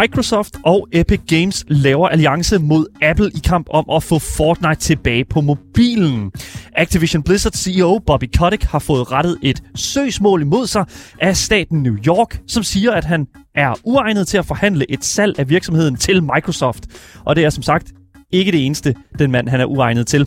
[0.00, 5.24] Microsoft og Epic Games laver alliance mod Apple i kamp om at få Fortnite tilbage
[5.24, 6.32] på mobilen.
[6.72, 10.84] Activision Blizzard CEO Bobby Kotick har fået rettet et søgsmål imod sig
[11.20, 15.38] af staten New York, som siger, at han er uegnet til at forhandle et salg
[15.38, 16.84] af virksomheden til Microsoft.
[17.24, 17.92] Og det er som sagt
[18.30, 20.26] ikke det eneste, den mand han er uegnet til.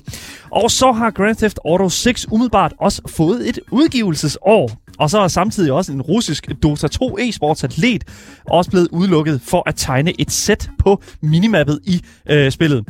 [0.52, 4.89] Og så har Grand Theft Auto 6 umiddelbart også fået et udgivelsesår.
[5.00, 8.04] Og så er samtidig også en russisk Dota 2 e-sports atlet
[8.46, 12.88] også blevet udelukket for at tegne et sæt på minimappet i øh, spillet.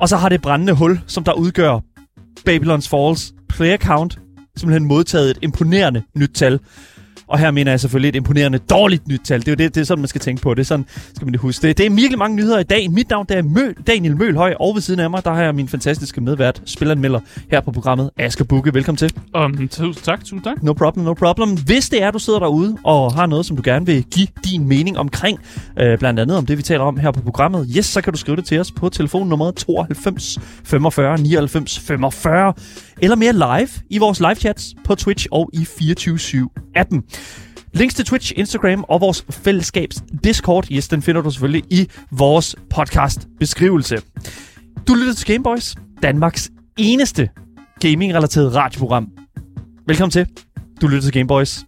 [0.00, 1.80] Og så har det brændende hul, som der udgør
[2.48, 4.18] Babylon's Falls player count,
[4.56, 6.60] simpelthen modtaget et imponerende nyt tal.
[7.28, 9.40] Og her mener jeg selvfølgelig et imponerende dårligt nyt tal.
[9.40, 10.54] Det er jo det, det er sådan, man skal tænke på.
[10.54, 10.84] Det er sådan,
[11.14, 11.68] skal man det huske.
[11.68, 12.90] Det, det er virkelig mange nyheder i dag.
[12.90, 15.68] Mit navn er Møl, Daniel Mølhøj, og ved siden af mig, der har jeg min
[15.68, 18.74] fantastiske medvært, spilleranmelder her på programmet, Asger Bukke.
[18.74, 19.12] Velkommen til.
[19.34, 20.62] Um, tusind tak, tusind tak.
[20.62, 21.56] No problem, no problem.
[21.66, 24.68] Hvis det er, du sidder derude og har noget, som du gerne vil give din
[24.68, 25.38] mening omkring,
[25.78, 28.18] øh, blandt andet om det, vi taler om her på programmet, yes, så kan du
[28.18, 32.52] skrive det til os på telefonnummer 92 45 99 45,
[33.02, 37.00] eller mere live i vores live chats på Twitch og i 24-7-appen.
[37.72, 42.56] Links til Twitch, Instagram og vores fællesskabs Discord, yes, den finder du selvfølgelig i vores
[42.70, 44.02] podcast beskrivelse.
[44.88, 47.28] Du lytter til Gameboys, Danmarks eneste
[47.80, 49.08] gaming-relateret radioprogram.
[49.86, 50.26] Velkommen til.
[50.80, 51.64] Du lytter til Gameboys.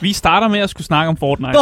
[0.00, 1.58] Vi starter med at skulle snakke om Fortnite.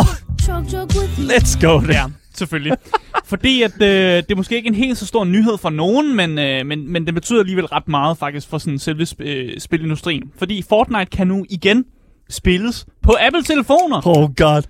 [0.50, 1.80] Let's go.
[1.92, 2.77] Ja, selvfølgelig.
[3.25, 6.38] Fordi at øh, det er måske ikke en helt så stor nyhed for nogen, men,
[6.38, 10.22] øh, men, men det betyder alligevel ret meget faktisk for sådan selve sp- øh, spilindustrien.
[10.38, 11.84] Fordi Fortnite kan nu igen
[12.31, 14.06] spilles på Apple-telefoner.
[14.06, 14.62] Oh god.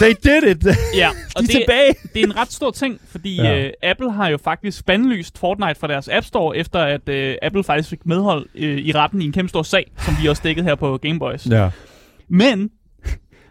[0.00, 0.66] They did it.
[0.96, 1.94] Ja, De er tilbage.
[2.14, 3.42] det er en ret stor ting, fordi Ja.
[3.54, 3.64] ja.
[3.66, 7.64] øh, Apple har jo faktisk bandlyst Fortnite fra deres App Store, efter at øh, Apple
[7.64, 10.66] faktisk fik medhold øh, i retten i en kæmpe stor sag, som vi også dækkede
[10.66, 11.46] her på Gameboys.
[11.46, 11.70] Ja.
[12.28, 12.70] Men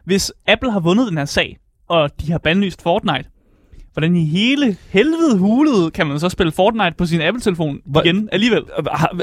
[0.05, 1.57] hvis Apple har vundet den her sag,
[1.89, 3.29] og de har bandlyst Fortnite,
[3.93, 8.63] hvordan i hele helvede hulet kan man så spille Fortnite på sin Apple-telefon igen alligevel?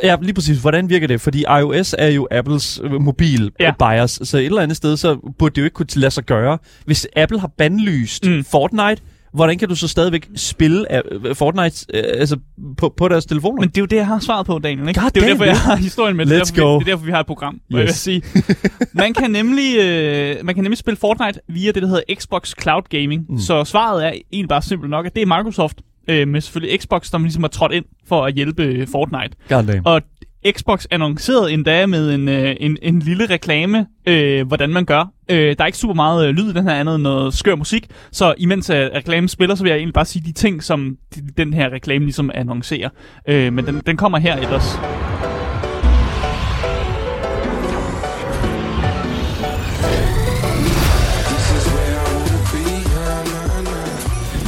[0.03, 0.59] Ja, lige præcis.
[0.61, 1.21] Hvordan virker det?
[1.21, 3.73] Fordi iOS er jo Apples øh, mobil Ja.
[3.81, 3.97] ja.
[3.97, 6.59] bias, så et eller andet sted, så burde det jo ikke kunne lade sig gøre.
[6.85, 8.45] Hvis Apple har bandlyst mm.
[8.45, 9.03] Fortnite,
[9.33, 12.37] hvordan kan du så stadigvæk spille øh, Fortnite øh, altså
[12.77, 13.61] på, på deres telefoner?
[13.61, 14.89] Men det er jo det, jeg har svaret på, Daniel.
[14.89, 15.01] Ikke?
[15.01, 16.27] God det er jo derfor, jeg har historien med.
[16.27, 16.79] Det er derfor.
[16.79, 17.55] Vi, det er derfor, vi har et program.
[17.55, 17.63] Yes.
[17.71, 18.23] Jeg vil sige.
[18.93, 22.83] Man kan, nemlig, øh, man kan nemlig spille Fortnite via det, der hedder Xbox Cloud
[22.89, 23.27] Gaming.
[23.29, 23.39] Mm.
[23.39, 25.77] Så svaret er egentlig bare simpelt nok, at det er Microsoft
[26.09, 29.37] øh, med selvfølgelig Xbox, der ligesom har trådt ind for at hjælpe øh, Fortnite.
[29.49, 29.87] God damn.
[29.87, 30.03] Og
[30.49, 35.13] Xbox annoncerede endda med en, øh, en, en lille reklame, øh, hvordan man gør.
[35.31, 37.55] Øh, der er ikke super meget øh, lyd i den her andet end noget skør
[37.55, 40.97] musik, så imens øh, reklamen spiller, så vil jeg egentlig bare sige de ting, som
[41.37, 42.89] den her reklame ligesom annoncerer.
[43.29, 44.79] Øh, men den, den kommer her ellers.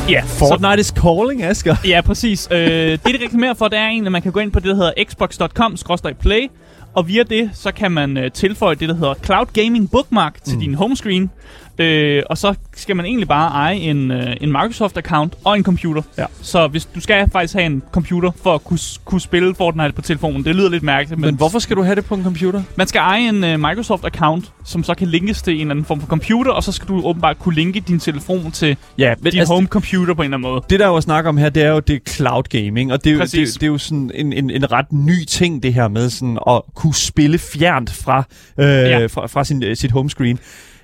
[0.08, 1.76] Ja, så, Fortnite is calling, Asger.
[1.84, 2.48] Ja, præcis.
[2.50, 4.68] Øh, det, det reklamerer for, det er egentlig, at man kan gå ind på det,
[4.68, 6.48] der hedder xbox.com-play,
[6.94, 10.54] og via det, så kan man øh, tilføje det, der hedder Cloud Gaming Bookmark til
[10.54, 10.60] mm.
[10.60, 11.30] din homescreen.
[11.78, 16.02] Øh, og så skal man egentlig bare eje en, øh, en Microsoft-account og en computer.
[16.18, 16.24] Ja.
[16.42, 20.02] Så hvis du skal faktisk have en computer for at kunne, kunne spille Fortnite på
[20.02, 22.62] telefonen, det lyder lidt mærkeligt, men, Men hvorfor skal du have det på en computer?
[22.76, 26.00] man skal eje en uh, Microsoft-account, som så kan linkes til en eller anden form
[26.00, 29.38] for computer, og så skal du åbenbart kunne linke din telefon til Ja, men din
[29.40, 30.62] altså, home computer på en eller anden måde.
[30.70, 33.04] det der er jo at snakke om her, det er jo det cloud gaming, og
[33.04, 35.74] det er jo, det, det er jo sådan en, en, en ret ny ting, det
[35.74, 38.24] her med sådan at kunne spille fjernt fra,
[38.58, 39.06] øh, Ja.
[39.06, 40.38] fra, fra sin, øh, sit homescreen.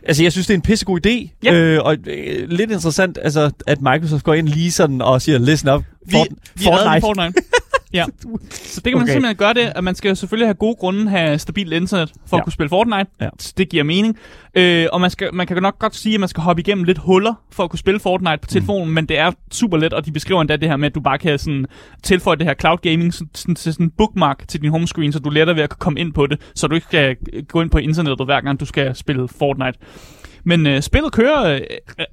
[0.09, 1.55] Altså, jeg synes, det er en pissegod idé, Ja.
[1.55, 5.71] øh, og øh, lidt interessant, altså, at Microsoft går ind lige sådan og siger, listen
[5.71, 7.01] up, Vi, Fort, vi Fortnite.
[7.01, 7.35] Fortnite.
[7.93, 8.05] ja.
[8.51, 9.13] Så det kan man Okay.
[9.13, 12.37] simpelthen gøre det, at man skal jo selvfølgelig have gode grunde have stabilt internet for
[12.37, 12.41] ja.
[12.41, 13.07] At kunne spille Fortnite.
[13.21, 13.29] Ja.
[13.39, 14.17] Så Det giver mening.
[14.55, 16.99] Øh, og man, skal, man kan nok godt sige, at man skal hoppe igennem lidt
[16.99, 18.95] huller for at kunne spille Fortnite på telefonen, mm.
[18.95, 21.19] men det er super let, og de beskriver endda det her med, at du bare
[21.19, 21.67] kan sådan,
[22.03, 25.19] tilføje det her cloud gaming sådan, sådan, til sådan en bookmark til din homescreen, så
[25.19, 27.17] du lettere ved at komme ind på det, så du ikke skal
[27.49, 29.79] gå ind på internettet hver gang du skal spille Fortnite.
[30.45, 31.61] Men øh, spillet kører øh,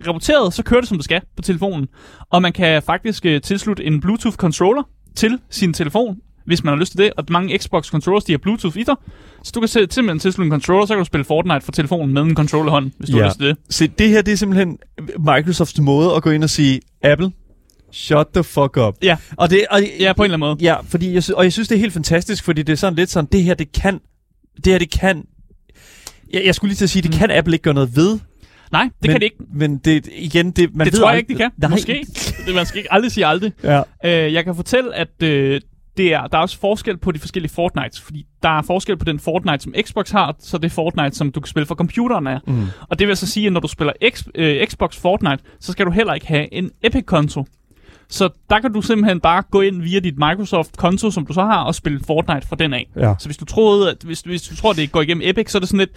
[0.07, 1.87] rapporteret, så kører det som det skal på telefonen.
[2.29, 4.83] Og man kan faktisk øh, tilslutte en Bluetooth controller
[5.15, 7.11] til sin telefon, hvis man har lyst til det.
[7.17, 8.95] Og mange Xbox controllers, de har Bluetooth i dig.
[9.43, 12.21] Så du kan simpelthen tilslutte en controller, så kan du spille Fortnite fra telefonen med
[12.21, 13.23] en controller hånden, hvis du Ja.
[13.23, 13.57] har lyst til det.
[13.69, 14.77] Se, det her, det er simpelthen
[15.19, 17.31] Microsofts måde at gå ind og sige, Apple,
[17.91, 18.95] shut the fuck up.
[19.03, 19.17] Ja.
[19.37, 20.57] Og det, og, Ja, på en eller anden måde.
[20.61, 23.09] Ja, fordi jeg, og jeg synes, det er helt fantastisk, fordi det er sådan lidt
[23.09, 23.99] sådan, det her, det kan,
[24.55, 25.23] det her, det kan,
[26.33, 27.17] jeg, jeg skulle lige til at sige, det Mm.
[27.17, 28.19] kan Apple ikke gøre noget ved.
[28.75, 29.37] Nej, det men, kan det ikke.
[29.53, 31.51] Men det, igen, det, man det ved tror jeg ikke, det kan.
[31.57, 31.69] Nej.
[31.69, 32.05] Måske.
[32.45, 33.51] Det, man skal ikke aldrig sige aldrig.
[33.63, 33.81] Ja.
[34.05, 35.61] Øh, jeg kan fortælle, at øh,
[35.97, 39.05] det er, der er også forskel på de forskellige Fortnites, fordi der er forskel på
[39.05, 42.27] den Fortnite, som Xbox har, så det er Fortnite, som du kan spille for computeren
[42.27, 42.39] af.
[42.47, 42.65] Mm.
[42.89, 45.85] Og det vil så sige, at når du spiller X, øh, Xbox Fortnite, så skal
[45.85, 47.45] du heller ikke have en Epic-konto.
[48.09, 51.63] Så der kan du simpelthen bare gå ind via dit Microsoft-konto, som du så har,
[51.63, 52.87] og spille Fortnite fra den af.
[52.95, 53.13] Ja.
[53.19, 55.57] Så hvis du, troede, at, hvis, hvis du tror, at det går igennem Epic, så
[55.57, 55.91] er det sådan lidt...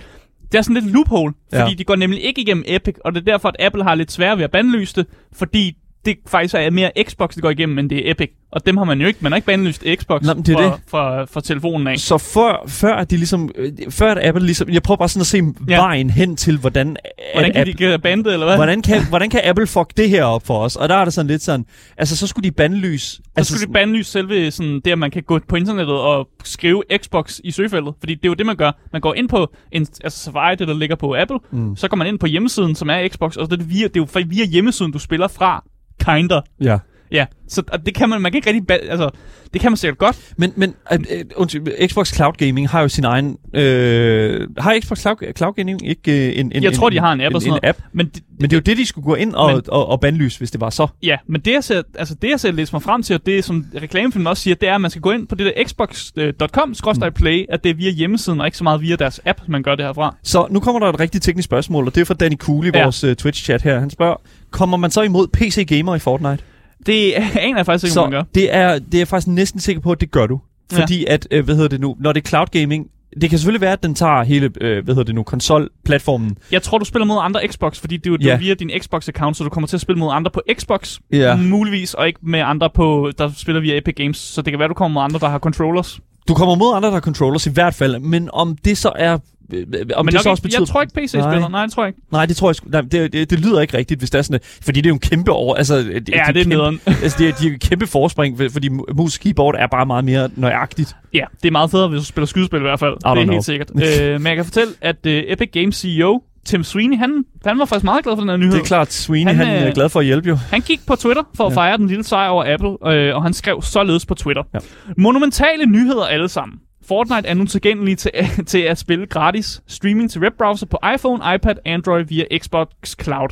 [0.53, 1.75] Det er sådan lidt loophole, fordi Ja.
[1.79, 4.39] de går nemlig ikke igennem Epic, og det er derfor, at Apple har lidt svært
[4.39, 8.07] ved at bandlyse det, fordi det faktisk er mere Xbox, det går igennem, end det
[8.07, 8.31] er Epic.
[8.53, 10.65] Og dem har man jo ikke, man har ikke bandlyst Xbox Nå, det er fra,
[10.65, 10.81] det.
[10.87, 11.99] Fra, fra telefonen af.
[11.99, 15.27] Så før, før de ligesom, øh, før at Apple ligesom, jeg prøver bare sådan at
[15.27, 15.77] se ja.
[15.77, 16.97] Vejen hen til, hvordan,
[17.35, 18.57] Hvordan kan Apple, de get bandet, eller hvad?
[18.57, 20.77] hvordan, kan, hvordan kan Apple fuck det her op for os?
[20.77, 21.67] Og der er det sådan lidt sådan,
[21.99, 23.07] altså så skulle de bandlyse.
[23.07, 26.29] Så altså, skulle de bandlyse selve sådan, det, at man kan gå på internettet og
[26.45, 27.95] skrive Xbox i søgefeltet.
[28.01, 28.73] Fordi det er jo det, man gør.
[28.93, 31.39] Man går ind på en, altså Safari, det der ligger på Apple.
[31.53, 31.77] Mm.
[31.77, 33.37] Så går man ind på hjemmesiden, som er Xbox.
[33.37, 35.65] Og det er, via, det er jo via hjemmesiden, du spiller fra.
[35.99, 36.45] Kinder.
[36.59, 36.83] Ja.
[37.13, 39.11] Ja, så og det kan man, man kan ikke rigtig, ba- altså,
[39.53, 40.19] det kan man sikkert godt.
[40.37, 40.99] Men, men øh,
[41.37, 43.37] undskyld, Xbox Cloud Gaming har jo sin egen...
[43.55, 47.13] Øh, har Xbox Cloud, Cloud Gaming ikke øh, en, en Jeg tror, en, de har
[47.13, 47.79] en app og en, sådan en app?
[47.93, 50.01] Men, det, Men det er jo det, de skulle gå ind og, Men- og, og
[50.01, 50.87] bandlyse, hvis det var så.
[51.03, 53.45] ja, men det jeg, ser, altså, det jeg selv læser mig frem til, og det
[53.45, 57.45] som reklamefilmen også siger, det er, at man skal gå ind på det der xbox.com-play,
[57.49, 59.85] at det er via hjemmesiden, og ikke så meget via deres app, man gør det
[59.85, 60.15] herfra.
[60.23, 62.83] Så nu kommer der et rigtig teknisk spørgsmål, og det er fra Danny Cooley, Ja.
[62.83, 63.81] vores uh, Twitch-chat her.
[63.81, 64.17] Han spørger,
[64.51, 66.43] kommer man så imod PC-gamer i Fortnite?
[66.87, 67.13] Det
[67.47, 68.23] aner jeg faktisk ikke, om man gør.
[68.23, 70.41] Så det er, det er jeg faktisk næsten sikker på, at det gør du.
[70.73, 70.81] Ja.
[70.81, 72.87] Fordi at, øh, hvad hedder det nu, når det er cloud gaming,
[73.21, 76.37] det kan selvfølgelig være, at den tager hele, øh, hvad hedder det nu, konsol-platformen.
[76.53, 78.27] Jeg tror, du spiller mod andre Xbox, fordi det er jo Ja.
[78.29, 78.37] ja.
[78.39, 81.37] via din Xbox-account, så du kommer til at spille mod andre på Xbox, Ja.
[81.37, 84.17] muligvis, og ikke med andre, på, der spiller via Epic Games.
[84.17, 86.01] Så det kan være, du kommer mod andre, der har controllers.
[86.29, 89.19] Du kommer mod andre, der har controllers i hvert fald, men om det så er...
[89.55, 89.67] øh,
[89.97, 90.61] Om Men det nok så også betyder...
[90.61, 91.31] jeg tror ikke, PC Nej.
[91.33, 91.49] spiller.
[91.49, 92.01] Nej, det tror jeg ikke.
[92.13, 94.41] Nej, det tror jeg nej, det, det, det, lyder ikke rigtigt, hvis det er sådan,
[94.63, 96.81] fordi det er jo en kæmpe over, altså, det, Ja, det er kæmpe, nederen.
[96.87, 99.87] altså, det er, de er et kæmpe forspring, for- fordi mu- mus keyboard er bare
[99.87, 100.97] meget mere nøjagtigt.
[101.15, 102.95] Ja, det er meget federe, hvis du spiller skydespil i hvert fald.
[102.95, 103.33] det er know.
[103.33, 103.71] helt sikkert.
[104.01, 107.65] øh, men jeg kan fortælle, at uh, Epic Games CEO, Tim Sweeney, han, han var
[107.65, 108.53] faktisk meget glad for den her nyhed.
[108.53, 110.39] Det er klart, Sweeney, han, Han, er øh, glad for at hjælpe jo.
[110.51, 111.57] Han gik på Twitter for at Ja.
[111.57, 114.43] fejre den lille sejr over Apple, øh, og han skrev således på Twitter.
[114.55, 114.59] Ja.
[114.99, 116.59] Monumentale nyheder alle sammen.
[116.89, 118.11] Fortnite er nu tilgængelig til,
[118.47, 122.69] til at spille gratis streaming til webbrowser på iPhone, iPad, Android via Xbox
[123.03, 123.29] Cloud.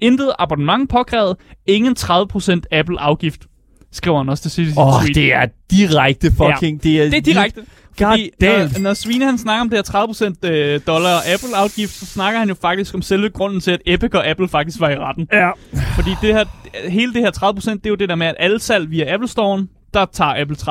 [0.00, 1.36] Intet abonnement påkrævet,
[1.66, 3.46] ingen 30% Apple-afgift,
[3.92, 6.82] skriver han også til sit Åh, oh, det er direkte fucking...
[6.82, 7.64] Det er, Det er direkte.
[7.98, 8.72] God Fordi damn.
[8.72, 12.48] når, når Svine han snakker om det her 30% øh, dollar Apple-afgift, så snakker han
[12.48, 15.28] jo faktisk om selve grunden til, at Epic og Apple faktisk var i retten.
[15.32, 15.50] Ja.
[15.94, 16.44] Fordi det her,
[16.88, 19.28] hele det her 30%, det er jo det der med, at alle salg via Apple
[19.28, 20.68] Store'en, der tager Apple 30%,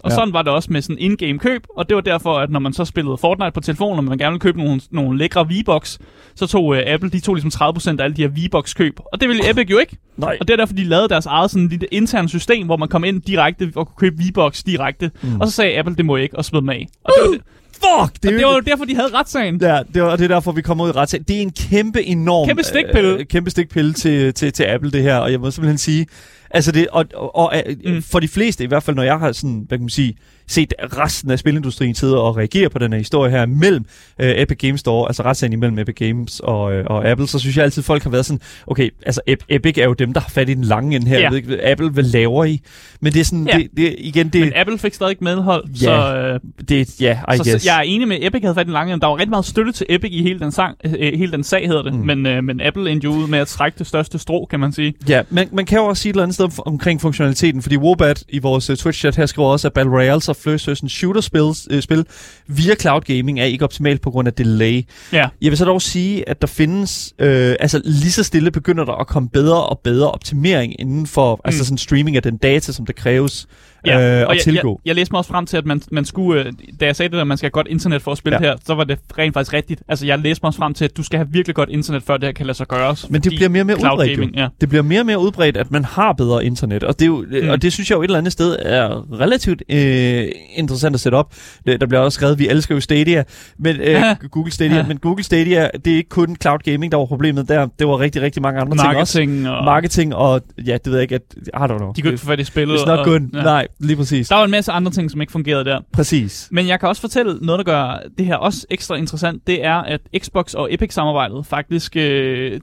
[0.00, 0.14] og Ja.
[0.14, 2.72] sådan var det også med sådan in-game køb, og det var derfor, at når man
[2.72, 5.98] så spillede Fortnite på telefonen, og man gerne ville købe nogle, nogle lækre V-Bucks,
[6.34, 9.20] så tog uh, Apple, de tog ligesom 30% af alle de her V-Bucks køb, og
[9.20, 9.96] det ville Epic jo ikke.
[10.18, 10.36] Nej.
[10.40, 13.04] Og det er derfor, de lavede deres eget sådan lille interne system, hvor man kom
[13.04, 15.40] ind direkte og kunne købe V-Bucks direkte, mm.
[15.40, 16.86] og så sagde Apple, det må I ikke, og smed dem af.
[17.04, 17.42] Og det var, det,
[17.72, 17.84] Fuck!
[17.90, 19.60] og er det var jo derfor, de havde retssagen.
[19.62, 21.20] Ja, det, var, det er derfor, vi kommer ud i retssag.
[21.28, 22.48] Det er en kæmpe, enorm...
[22.48, 23.18] Kæmpe stikpille.
[23.18, 25.16] Øh, kæmpe stikpille til, til, til Apple, det her.
[25.16, 26.06] Og jeg må simpelthen sige...
[26.50, 27.52] Altså det, og, og, og
[27.84, 27.92] mm.
[27.92, 28.02] Mm.
[28.02, 30.16] for de fleste, i hvert fald når jeg har sådan, hvad kan man sige,
[30.48, 33.84] set resten af spilindustrien sidde og reagere på den her historie her mellem
[34.18, 37.56] øh, Epic Games Store, altså retssagen imellem Epic Games og, øh, og Apple, så synes
[37.56, 40.28] jeg altid, folk har været sådan, okay, altså Ep- Epic er jo dem, der har
[40.28, 41.16] fat i den lange ende her.
[41.16, 41.22] Ja.
[41.22, 42.60] Jeg ved ikke, Apple, hvad laver I?
[43.00, 43.58] Men det er sådan, Ja.
[43.58, 46.16] det, det, igen, det, Men Apple fik stadig ikke medhold, Ja, så...
[46.16, 47.62] Øh, det, ja, I så, guess.
[47.64, 49.00] så jeg er enig med, Epic havde fat i den lange ende.
[49.00, 51.66] Der var rigtig meget støtte til Epic i hele den, sang, øh, hele den sag,
[51.66, 51.94] hedder det.
[51.94, 51.98] Mm.
[52.00, 54.72] Men, øh, men Apple endte jo ud med at trække det største strå, kan man
[54.72, 54.94] sige.
[55.08, 58.24] Ja, man, man kan jo også sige et eller andet sted omkring funktionaliteten, fordi Wobat
[58.28, 62.06] i vores uh, Twitch-chat her skriver også, at Battle Royale og first person shooter-spil spil
[62.46, 64.82] via cloud gaming er ikke optimalt på grund af delay.
[65.12, 65.28] Ja.
[65.42, 68.92] Jeg vil så dog sige, at der findes, øh, altså lige så stille begynder der
[68.92, 71.40] at komme bedre og bedre optimering inden for mm.
[71.44, 73.46] altså sådan streaming af den data, som der kræves
[73.86, 74.80] Ja, øh, og at jeg, jeg, tilgå.
[74.84, 77.20] jeg læste mig også frem til, at man, man skulle, øh, da jeg sagde det,
[77.20, 78.48] at man skal have godt internet for at spille Ja.
[78.48, 79.82] her, så var det rent faktisk rigtigt.
[79.88, 82.16] Altså, jeg læste mig også frem til, at du skal have virkelig godt internet, før
[82.16, 83.10] det her kan lade sig gøres.
[83.10, 84.48] Men det bliver mere og mere udbredt gaming, ja.
[84.60, 87.24] Det bliver mere og mere udbredt, at man har bedre internet, og det, er jo,
[87.42, 87.48] mm.
[87.48, 90.24] og det synes jeg jo et eller andet sted er relativt øh,
[90.56, 91.34] interessant at sætte op.
[91.66, 93.24] Det, der bliver også skrevet, vi elsker jo Stadia,
[93.58, 94.02] men, øh.
[94.30, 94.82] Google Stadia, Ja.
[94.86, 97.66] men Google Stadia, det er ikke kun cloud gaming, der var problemet der.
[97.78, 99.18] Det var rigtig, rigtig mange andre ting også.
[99.18, 99.64] Marketing og...
[99.64, 101.92] Marketing og, ja, det ved jeg ikke, at, I don't know.
[101.92, 102.76] De kunne ikke få fat i spillet.
[102.76, 103.20] It's not og, good.
[103.34, 103.42] Ja.
[103.42, 104.28] Nej, lige præcis.
[104.28, 105.80] Der var en masse andre ting, som ikke fungerede der.
[105.92, 106.48] Præcis.
[106.50, 109.46] Men jeg kan også fortælle noget, der gør det her også ekstra interessant.
[109.46, 111.96] Det er, at Xbox og Epic-samarbejdet faktisk...
[111.96, 112.60] Øh,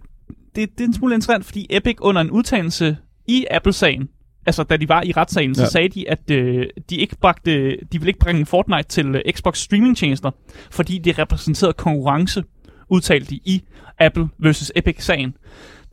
[0.55, 2.97] det, det er en smule interessant, fordi Epic under en udtalelse
[3.27, 4.09] i Apple-sagen,
[4.45, 5.55] altså da de var i retssagen.
[5.57, 5.65] Ja.
[5.65, 9.21] så sagde de, at øh, de ikke bragte, de ville ikke bringe Fortnite til øh,
[9.31, 10.31] Xbox streaming-tjenester,
[10.71, 12.43] fordi det repræsenterede konkurrence,
[12.89, 13.61] udtalte de i
[13.99, 15.35] Apple versus Epic-sagen.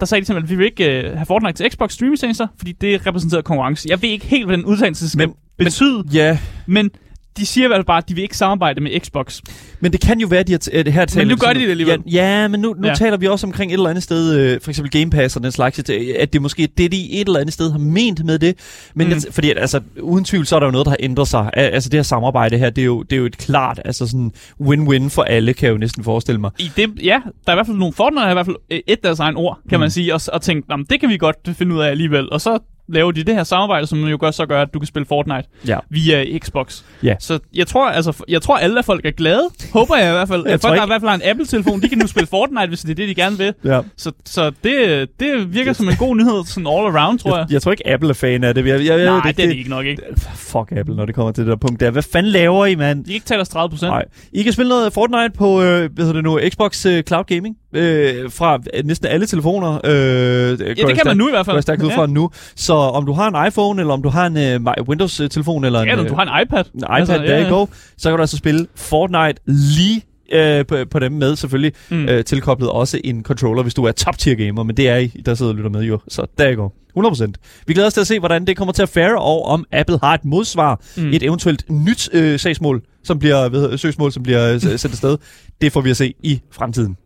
[0.03, 2.47] Der sagde de simpelthen, at vi vil ikke øh, have Fortnite til Xbox streaming tjenester,
[2.57, 3.89] fordi det repræsenterer konkurrence.
[3.91, 6.91] Jeg ved ikke helt, hvad den udtalelse skal Men- men- betyde, Ja, men
[7.39, 9.41] de siger vel bare, at de vil ikke samarbejde med Xbox.
[9.81, 11.61] men det kan jo være, at de har t- her taler nu vi gør de
[11.61, 12.01] det alligevel.
[12.13, 12.95] Ja, ja men nu, nu Ja.
[12.95, 15.53] taler vi også omkring et eller andet sted, øh, for eksempel Game Pass og den
[15.53, 18.55] slags, at, det måske er det, de et eller andet sted har ment med det.
[18.95, 19.13] Men Mm.
[19.13, 21.51] jeg, fordi altså, uden tvivl, så er der jo noget, der har ændret sig.
[21.53, 24.07] Al- Altså det her samarbejde her, det er jo, det er jo et klart altså
[24.07, 26.51] sådan win-win for alle, kan jeg jo næsten forestille mig.
[26.59, 28.81] I det, ja, der er i hvert fald nogle Fortnite, har i hvert fald øh,
[28.87, 29.81] et deres egen ord, kan mm.
[29.81, 32.33] man sige, og, og tænkt, "Nå, men det kan vi godt finde ud af alligevel.
[32.33, 32.59] Og så
[32.93, 35.49] laver de det her samarbejde, som jo gør, så gør, at du kan spille Fortnite
[35.67, 35.79] Ja.
[35.91, 36.83] via Xbox.
[37.03, 37.15] Ja.
[37.21, 39.49] Så jeg tror, altså, jeg tror alle folk er glade.
[39.73, 40.47] Håber jeg i hvert fald.
[40.53, 42.81] Jeg folk, der i hvert fald har en Apple-telefon, de kan nu spille Fortnite, hvis
[42.81, 43.55] det er det, de gerne vil.
[43.65, 43.81] Ja.
[43.97, 47.47] Så, så det, det virker som en god nyhed, sådan all around, tror jeg.
[47.49, 48.67] Jeg, jeg tror ikke, Apple er fan af det.
[48.67, 50.03] Jeg, jeg, jeg, Nej, det, det er de ikke nok, ikke?
[50.35, 51.91] Fuck Apple, når det kommer til det der punkt der.
[51.91, 53.05] Hvad fanden laver I, mand?
[53.05, 53.91] Kan ikke tale os 30 procent.
[53.91, 54.05] Nej.
[54.33, 57.57] I kan spille noget Fortnite på, øh, hvad hedder det nu, Xbox øh, Cloud Gaming.
[57.75, 59.81] Øh, fra øh, næsten alle telefoner.
[59.85, 61.63] Øh, Ja, det kan man nu i hvert Går jeg fald.
[61.63, 62.31] stærkt ud fra nu.
[62.57, 65.87] Så om du har en iPhone, eller om du har en øh, Windows-telefon, eller en,
[65.87, 66.65] Ja, eller du har en iPad.
[66.75, 70.03] en iPad, altså, der i går, så kan du altså spille Fortnite lige
[70.33, 71.73] øh, på, på dem med selvfølgelig.
[71.91, 72.09] Mm.
[72.09, 75.35] Øh, tilkoblet også en controller, hvis du er top-tier gamer, men det er I, der
[75.35, 75.99] sidder og lytter med jo.
[76.09, 76.75] Så der går.
[76.99, 77.33] 100%.
[77.67, 79.99] Vi glæder os til at se, hvordan det kommer til at fare, og om Apple
[80.03, 81.09] har et modsvar, Mm.
[81.13, 85.17] et eventuelt nyt øh, sagsmål, som bliver, hedder, søgsmål, som bliver øh, sendt afsted.
[85.61, 86.97] Det får vi at se i fremtiden.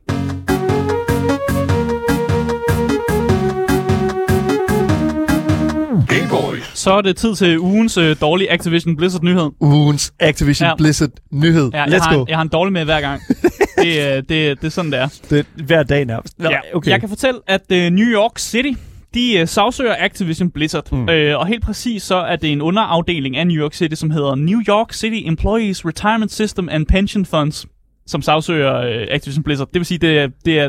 [6.87, 9.51] Så er det tid til ugens øh, dårlige Activision Blizzard nyhed.
[9.61, 10.71] Ugens Activision Ja.
[10.71, 10.75] ja.
[10.77, 11.71] Blizzard nyhed.
[11.75, 12.23] Ja, jeg, Let's har, go.
[12.23, 13.21] en- jeg har en dårlig med hver gang.
[13.83, 15.09] det, øh, det, det er sådan, det er.
[15.31, 16.39] Det er hver dag nærmest.
[16.39, 16.91] Nå, Ja, okay.
[16.91, 18.73] Jeg kan fortælle, at uh, New York City,
[19.15, 20.93] de uh, sagsøger Activision Blizzard.
[20.93, 20.99] Mm.
[21.03, 24.35] Uh, og helt præcis så er det en underafdeling af New York City, som hedder
[24.35, 27.67] New York City Employees Retirement System and Pension Funds
[28.09, 29.69] som sagsøger uh, Activision Blizzard.
[29.69, 30.69] Det vil sige, det er, det er,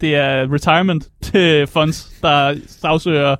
[0.00, 3.36] det er retirement øh, funds, der sagsøger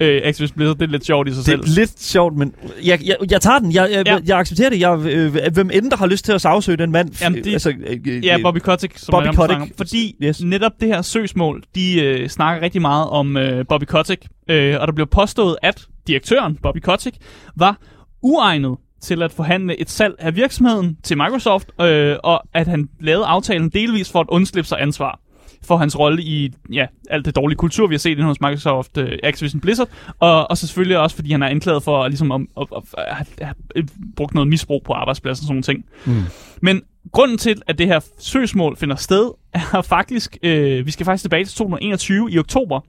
[0.00, 0.76] uh, Activision Blizzard.
[0.78, 1.60] Det er lidt sjovt i sig Det selv.
[1.60, 2.54] er lidt sjovt, men
[2.84, 3.72] jeg, jeg, jeg tager den.
[3.74, 4.12] Jeg, jeg, Ja.
[4.14, 4.20] ja.
[4.26, 4.80] jeg accepterer det.
[4.80, 7.22] Jeg, øh, hvem end der har lyst til at sagsøge den mand.
[7.22, 7.72] Jamen, de- altså,
[8.06, 9.60] øh, Ja, Bobby Kotick, som Bobby Kotick.
[9.60, 9.70] om.
[9.76, 10.42] Fordi Yes.
[10.42, 14.22] netop det her søgsmål, de øh, snakker rigtig meget om øh, Bobby Kotick.
[14.50, 17.16] Øh, og der blev påstået, at direktøren, Bobby Kotick,
[17.56, 17.76] var
[18.22, 23.24] uegnet til at forhandle et salg af virksomheden til Microsoft, øh, og at han lavede
[23.26, 25.20] aftalen delvis for at undslippe sig ansvar
[25.62, 28.96] for hans rolle i ja, alt det dårlige kultur, vi har set inde hos Microsoft
[28.96, 29.88] øh, Activision Blizzard,
[30.18, 33.26] og, og så selvfølgelig også, fordi han er anklaget for ligesom, at, at, at, at,
[33.38, 33.86] at have
[34.16, 35.84] brugt noget misbrug på arbejdspladsen og sådan nogle ting.
[36.04, 36.30] Mm.
[36.62, 39.30] Men grunden til, at det her søgsmål finder sted,
[39.74, 42.80] er faktisk, øh, vi skal faktisk tilbage til 2021 i oktober,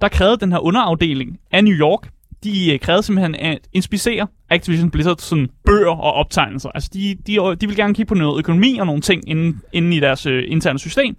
[0.00, 2.08] der krævede den her underafdeling af New York,
[2.44, 6.68] de øh, krævede simpelthen at inspicere Activision Blizzard sådan bøger og optegnelser.
[6.68, 9.92] Altså de, de, de vil gerne kigge på noget økonomi og nogle ting inden, inden
[9.92, 11.16] i deres øh, interne system,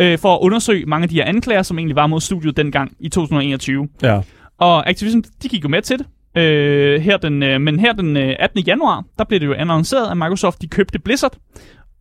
[0.00, 2.92] øh, for at undersøge mange af de her anklager, som egentlig var mod studiet dengang
[3.00, 3.88] i 2021.
[4.02, 4.20] Ja.
[4.58, 6.06] Og Activision, de gik jo med til det.
[6.42, 8.60] Øh, her den, øh, men her den øh, 18.
[8.60, 11.36] januar, der blev det jo annonceret, at Microsoft de købte Blizzard.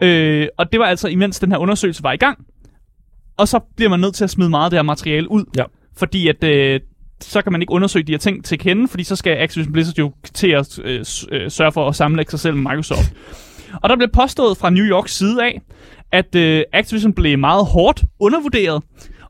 [0.03, 2.45] Øh, og det var altså imens den her undersøgelse var i gang.
[3.37, 5.43] Og så bliver man nødt til at smide meget af det her materiale ud.
[5.57, 5.63] Ja.
[5.97, 6.79] Fordi at øh,
[7.21, 9.97] så kan man ikke undersøge de her ting til kende, fordi så skal Activision Blizzard
[9.99, 13.13] jo til at øh, øh, sørge for at sammenlægge sig selv med Microsoft.
[13.83, 15.61] Og der blev påstået fra New Yorks side af,
[16.11, 18.83] at øh, Activision blev meget hårdt undervurderet,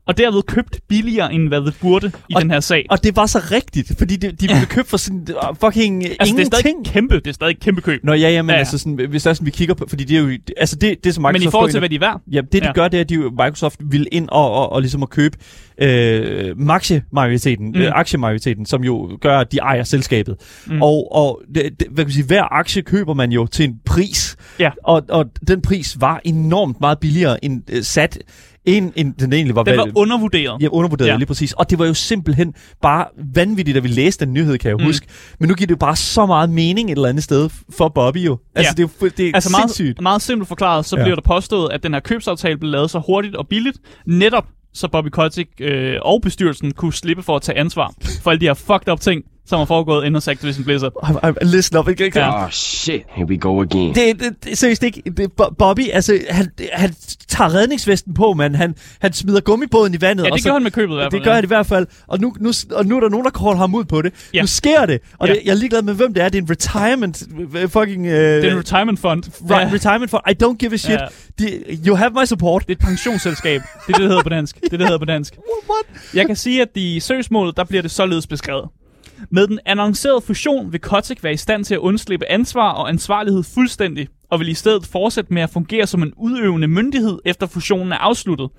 [0.06, 2.86] og derved købt billigere, end hvad det burde i Og- den her sag.
[2.90, 6.16] Og det var så rigtigt, fordi de, de blev købt for sådan uh, fucking altså,
[6.18, 6.54] det er ingenting.
[6.54, 8.04] stadig kæmpe, det er stadig kæmpe køb.
[8.04, 9.86] Nå ja, ja, men Ja, ja, altså sådan, hvis der er sådan, vi kigger på,
[9.88, 11.94] fordi det er jo, altså det, det som Microsoft Men i forhold til, hvad de
[11.94, 12.72] er værd, Ja, det de Ja.
[12.72, 15.36] gør, det er, at de, jo- Microsoft vil ind og, og, og ligesom at købe
[15.82, 17.80] øh, aktiemajoriteten, Mm.
[17.80, 20.36] øh, aktiemajoriteten, som jo gør, at de ejer selskabet.
[20.66, 20.82] Mm.
[20.82, 23.74] Og, og det, det, hvad kan man sige, hver aktie køber man jo til en
[23.86, 24.70] pris, Ja.
[24.84, 28.18] og, og den pris var enormt meget billigere end øh, sat,
[28.64, 29.62] end, end den egentlig var.
[29.62, 30.62] den var undervurderet.
[30.62, 31.16] Ja, undervurderet Ja.
[31.16, 31.52] lige præcis.
[31.52, 33.04] Og det var jo simpelthen bare
[33.34, 34.84] vanvittigt, at vi læste den nyhed, kan jeg Mm.
[34.84, 35.06] huske.
[35.40, 38.18] Men nu giver det jo bare så meget mening et eller andet sted for Bobby
[38.18, 38.38] jo.
[38.54, 38.82] Altså, Ja.
[38.82, 39.86] det er jo det er Altså sindssygt.
[39.86, 40.96] meget, meget simpelt forklaret, så.
[40.96, 41.02] Ja.
[41.02, 44.88] bliver der påstået, at den her købsaftale blev lavet så hurtigt og billigt, netop så
[44.88, 47.92] Bobby Kotick øh, og bestyrelsen kunne slippe for at tage ansvar
[48.22, 50.92] for alle de her fucked up ting, som er foregået inden hos Activision Blizzard.
[51.04, 51.88] I'm, I'm, listen up.
[51.88, 52.12] Ikke?
[52.14, 52.44] Ja.
[52.44, 53.94] Oh shit, here we go again.
[53.94, 55.02] Det, det, det, seriøst ikke.
[55.16, 56.94] Det, Bo- Bobby, altså, han, han
[57.28, 58.56] tager redningsvesten på, mand.
[58.56, 60.24] Han, han smider gummibåden i vandet.
[60.24, 61.20] Ja, og det så, gør han med købet i hvert fald.
[61.20, 61.86] Det gør han i hvert fald.
[62.06, 64.12] Og nu, nu, og nu er der nogen, der kalder ham ud på det.
[64.34, 64.40] Ja.
[64.40, 65.00] Nu sker det.
[65.18, 65.32] Og Ja.
[65.34, 66.28] det, jeg er ligeglad med, hvem det er.
[66.28, 67.22] Det er en retirement
[67.56, 68.06] øh, fucking...
[68.06, 69.22] Uh, Det er en retirement fund.
[69.50, 70.90] right, retirement for I don't give a shit.
[70.92, 71.06] Ja.
[71.38, 72.62] De, you have my support.
[72.62, 73.60] Det er et pensionsselskab.
[73.60, 74.56] Det er det, det hedder på dansk.
[74.56, 75.34] Det er det, det hedder på dansk.
[75.70, 76.14] What?
[76.14, 78.64] Jeg kan sige, at i søgsmålet, der bliver det således beskrevet.
[79.30, 83.42] Med den annoncerede fusion vil Kotick være i stand til at undslippe ansvar og ansvarlighed
[83.42, 87.92] fuldstændig, og vil i stedet fortsætte med at fungere som en udøvende myndighed efter fusionen
[87.92, 88.50] er afsluttet.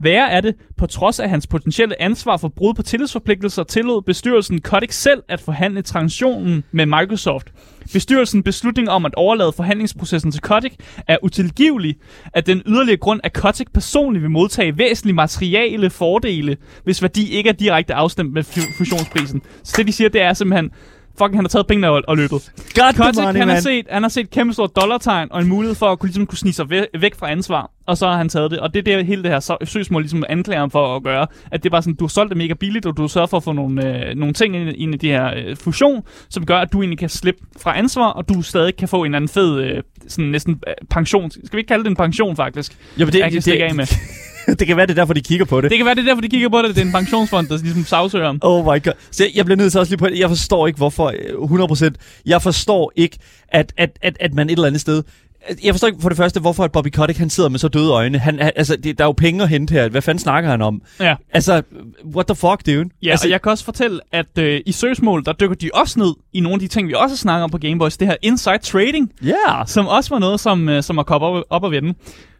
[0.00, 4.60] Værre er det, på trods af hans potentielle ansvar for brud på tillidsforpligtelser, tillod bestyrelsen
[4.60, 7.52] Kotick selv at forhandle transitionen med Microsoft.
[7.92, 10.74] Bestyrelsen beslutning om at overlade forhandlingsprocessen til Kotick
[11.08, 11.96] er utilgivelig
[12.34, 17.48] af den yderligere grund, at Kotick personligt vil modtage væsentlige materiale fordele, hvis værdi ikke
[17.48, 18.42] er direkte afstemt med
[18.78, 19.42] fusionsprisen.
[19.64, 20.70] Så det de siger, det er simpelthen,
[21.18, 22.52] fucking han har taget pengene og, og løbet.
[22.74, 25.48] The Kotick, money, han, har set, han har set et kæmpe stort dollartegn og en
[25.48, 27.70] mulighed for at kunne, ligesom, kunne snige sig væk, væk fra ansvar.
[27.86, 28.58] Og så har han taget det.
[28.58, 31.26] Og det er det, hele det her søgsmål ligesom anklager ham for at gøre.
[31.52, 33.30] At det er bare sådan, du har solgt det mega billigt, og du har sørget
[33.30, 36.46] for at få nogle, øh, nogle ting ind, ind i det her øh, fusion, som
[36.46, 39.28] gør, at du egentlig kan slippe fra ansvar, og du stadig kan få en anden
[39.28, 41.30] fed, øh, sådan næsten øh, pension.
[41.30, 42.76] Skal vi ikke kalde det en pension, faktisk?
[42.98, 43.86] Jamen, det, Jeg kan stikke af med.
[44.58, 45.70] det kan være, det er derfor, de kigger på det.
[45.70, 46.68] Det kan være, det er derfor, de kigger på det.
[46.76, 48.38] Det er en pensionsfond, der ligesom sagsøger ham.
[48.42, 48.92] Oh my god.
[49.10, 50.18] Så jeg bliver nødt til også lige på det.
[50.18, 51.06] Jeg forstår ikke, hvorfor...
[51.06, 51.90] øh, 100%.
[52.26, 55.02] Jeg forstår ikke, at, at, at, at man et eller andet sted...
[55.64, 57.90] Jeg forstår ikke for det første, hvorfor at Bobby Kotick, han sidder med så døde
[57.92, 58.18] øjne.
[58.18, 59.88] Han, altså, det, der er jo penge at hente her.
[59.88, 60.82] Hvad fanden snakker han om?
[61.00, 61.14] Ja.
[61.32, 61.62] Altså,
[62.14, 62.90] what the fuck, dude?
[63.02, 65.98] Ja, altså, og jeg kan også fortælle, at øh, i søgsmål, der dykker de også
[65.98, 67.96] ned i nogle af de ting, vi også snakker om på Gameboys.
[67.96, 69.66] Det her inside trading, Yeah.
[69.66, 71.94] som også var noget, som, øh, som var kommet op, op at vende.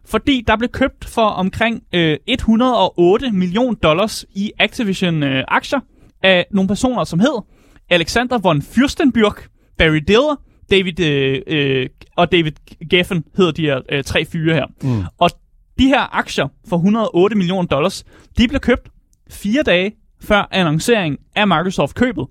[0.09, 5.81] Fordi der blev købt for omkring øh, 108 millioner dollars i Activision-aktier
[6.23, 7.43] af nogle personer, som hed
[7.91, 9.49] Alexander von Fürstenbürg,
[9.79, 12.53] Barry Diller, David øh, øh, og David
[12.91, 14.67] Geffen hedder de her øh, tre fyre her.
[14.83, 15.05] Mm.
[15.19, 15.31] Og
[15.79, 18.05] de her aktier for 108 millioner dollars,
[18.39, 18.89] de blev købt
[19.31, 22.27] fire dage før annoncering af Microsoft-købet.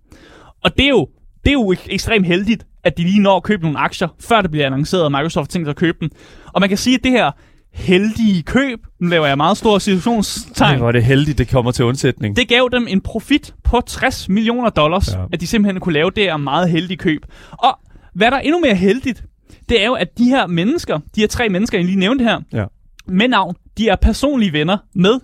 [0.63, 1.07] Og det er jo,
[1.43, 4.41] det er jo ek- ekstremt heldigt, at de lige når at købe nogle aktier, før
[4.41, 6.09] det bliver annonceret, at Microsoft tænker at købe dem.
[6.53, 7.31] Og man kan sige, at det her
[7.73, 11.85] heldige køb, nu laver jeg meget store situationstegn, hvor er det heldigt, det kommer til
[11.85, 12.35] undsætning.
[12.35, 15.23] det gav dem en profit på 60 millioner dollars, Ja.
[15.33, 17.21] at de simpelthen kunne lave det her meget heldige køb.
[17.51, 17.79] Og
[18.15, 19.23] hvad der er endnu mere heldigt,
[19.69, 22.39] det er jo, at de her mennesker, de her tre mennesker, jeg lige nævnte her,
[22.53, 22.65] Ja.
[23.07, 25.19] med navn, de er personlige venner med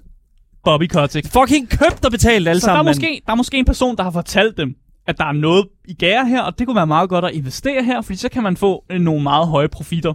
[0.64, 1.28] Bobby Kotick.
[1.32, 3.98] Fucking købt og betalt alle Så der er, sammen, måske, der er måske en person,
[3.98, 4.76] der har fortalt dem,
[5.08, 7.84] at der er noget i gære her, og det kunne være meget godt at investere
[7.84, 10.14] her, fordi så kan man få øh, nogle meget høje profitter.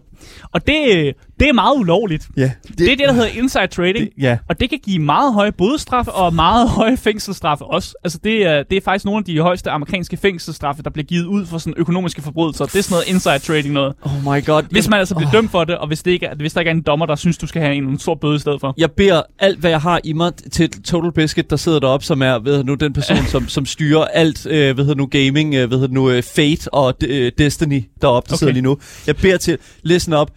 [0.53, 2.29] Og det, øh, det er meget ulovligt.
[2.37, 2.51] Ja.
[2.69, 4.07] Det, det er det, der hedder inside trading.
[4.07, 4.39] det, ja.
[4.49, 7.95] Og det kan give meget høje bødestraffe og meget høje fængselsstraffe også.
[8.05, 11.25] Altså det er, det er faktisk nogle af de højeste amerikanske fængselsstraffe, der bliver givet
[11.27, 12.65] ud for sådan økonomiske forbrydelser.
[12.65, 13.95] Det er sådan noget inside trading noget.
[14.03, 14.63] Oh my god.
[14.71, 16.71] Hvis man altså bliver dømt for det, og hvis, det ikke er, hvis der ikke
[16.71, 18.75] er en dommer, der synes, du skal have en, en stor bøde i stedet for.
[18.79, 22.23] jeg beder alt, hvad jeg har i mig til Total Biscuit, der sidder deroppe, som
[22.23, 25.89] er, ved nu, den person, som, som styrer alt, øh, ved nu, gaming, øh, ved
[25.89, 28.35] nu, øh, Fate og øh, Destiny deroppe, der.
[28.35, 28.39] Okay.
[28.39, 28.79] sidder lige nu.
[29.07, 30.31] Jeg beder til, listen op,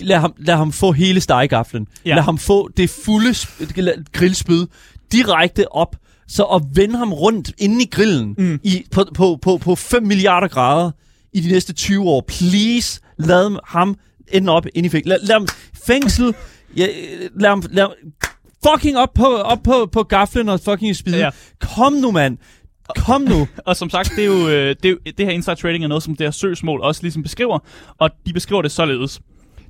[0.00, 1.86] lad ham, lad ham få hele stegegaflen.
[2.04, 2.14] Ja.
[2.14, 3.34] Lad ham få det fulde
[4.12, 4.66] grillspyd
[5.12, 5.96] direkte op,
[6.28, 8.60] så at vende ham rundt inde i grillen mm.
[8.62, 10.90] i, på, på, på, på 5 milliarder grader
[11.32, 12.24] i de næste 20 år.
[12.28, 13.96] Please, lad ham
[14.28, 15.08] ende op inde i fængsel.
[15.08, 15.46] Lad, lad ham
[15.86, 16.34] fængsel.
[16.76, 16.86] Ja,
[17.40, 17.92] lad ham, lad ham
[18.66, 21.18] fucking op på, op på, på gaflen og fucking spide.
[21.18, 21.30] Ja.
[21.60, 22.38] Kom nu, mand.
[22.96, 23.48] Kom nu.
[23.66, 25.88] Og som sagt, det, er jo, øh, det, er jo, det her inside trading er
[25.88, 27.58] noget, som det her søgsmål også ligesom beskriver,
[27.98, 29.20] og de beskriver det således.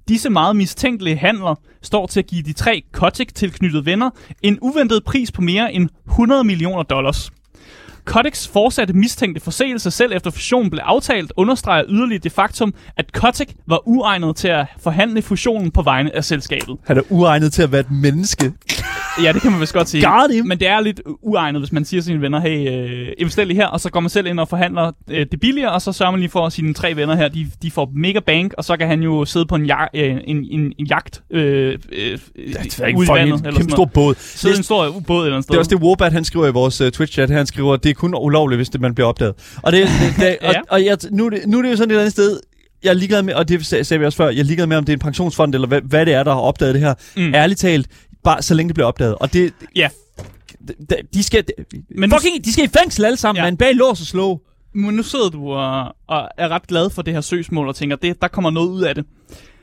[0.08, 4.10] Disse meget mistænkelige handler står til at give de tre Kotick-tilknyttede venner
[4.42, 7.30] en uventet pris på mere end 100 millioner dollars.
[8.04, 13.52] Kotiks fortsatte mistænkte forseelse selv efter fusionen blev aftalt, understreger yderligere det faktum, at Kotick
[13.66, 16.76] var uegnet til at forhandle fusionen på vegne af selskabet.
[16.84, 18.52] Han er uegnet til at være et menneske.
[19.22, 20.04] Ja, det kan man vist godt sige.
[20.06, 20.46] Got him.
[20.46, 23.66] Men det er lidt uegnet, hvis man siger sine venner, hey, øh, invester lige her,
[23.66, 26.20] og så går man selv ind og forhandler øh, det billigere, og så sørger man
[26.20, 28.88] lige for, at sine tre venner her, de, de får mega bank, og så kan
[28.88, 32.96] han jo sidde på en, ja, øh, en, en, en jagt øh, øh, Det er
[32.96, 33.46] ude i vandet.
[33.46, 34.14] en kæmpe stor båd.
[34.18, 35.52] Sidde en stor båd et eller andet sted.
[35.52, 37.32] Det er også det, Warbat, han skriver i vores uh, Twitch-chat.
[37.32, 39.34] Han skriver, det er kun ulovligt, hvis det, man bliver opdaget.
[39.62, 40.48] Og, det, det, det, Ja.
[40.48, 42.40] og, og jeg, nu, det, nu er det jo sådan et eller andet sted,
[42.84, 44.76] jeg er ligeglad med, og det sag- sagde vi også før, jeg er ligeglad med,
[44.76, 46.94] om det er en pensionsfond, eller hvad, hvad det er, der har opdaget det her.
[47.16, 47.34] Mm.
[47.34, 47.86] Ærligt talt,
[48.24, 49.14] bare så længe det bliver opdaget.
[49.14, 49.88] Og det, Ja,
[50.68, 51.52] de, de skal, de,
[51.96, 53.40] Men nu- fucking, de skal i fængsel alle sammen.
[53.40, 53.46] Ja.
[53.46, 54.40] man bag lås og slå.
[54.74, 57.96] men nu sidder du og, og er ret glad for det her søgsmål, og tænker,
[57.96, 59.04] det, der kommer noget ud af det.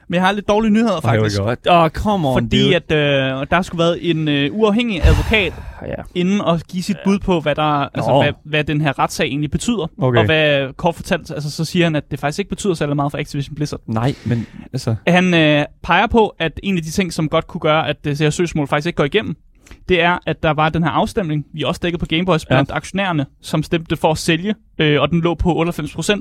[0.09, 1.41] Men jeg har lidt dårlige nyheder, faktisk.
[1.41, 2.75] Åh, oh, come on, Fordi dude.
[2.75, 5.53] at øh, der skulle været en øh, uafhængig advokat
[5.87, 5.93] Ja.
[6.15, 9.51] inden at give sit bud på, hvad, der, altså, hvad, hvad den her retssag egentlig
[9.51, 9.87] betyder.
[10.01, 10.19] Okay.
[10.19, 13.11] Og hvad kort fortalt, altså, så siger han, at det faktisk ikke betyder særlig meget
[13.11, 13.79] for Activision Blizzard.
[13.87, 14.95] Nej, men altså...
[15.07, 18.19] Han øh, peger på, at en af de ting, som godt kunne gøre, at det
[18.19, 19.35] her søgsmål faktisk ikke går igennem,
[19.89, 22.75] det er, at der var den her afstemning, vi også dækkede på Gameboys, blandt ja.
[22.75, 26.19] aktionærerne, som stemte for at sælge, øh, og den lå på 98%.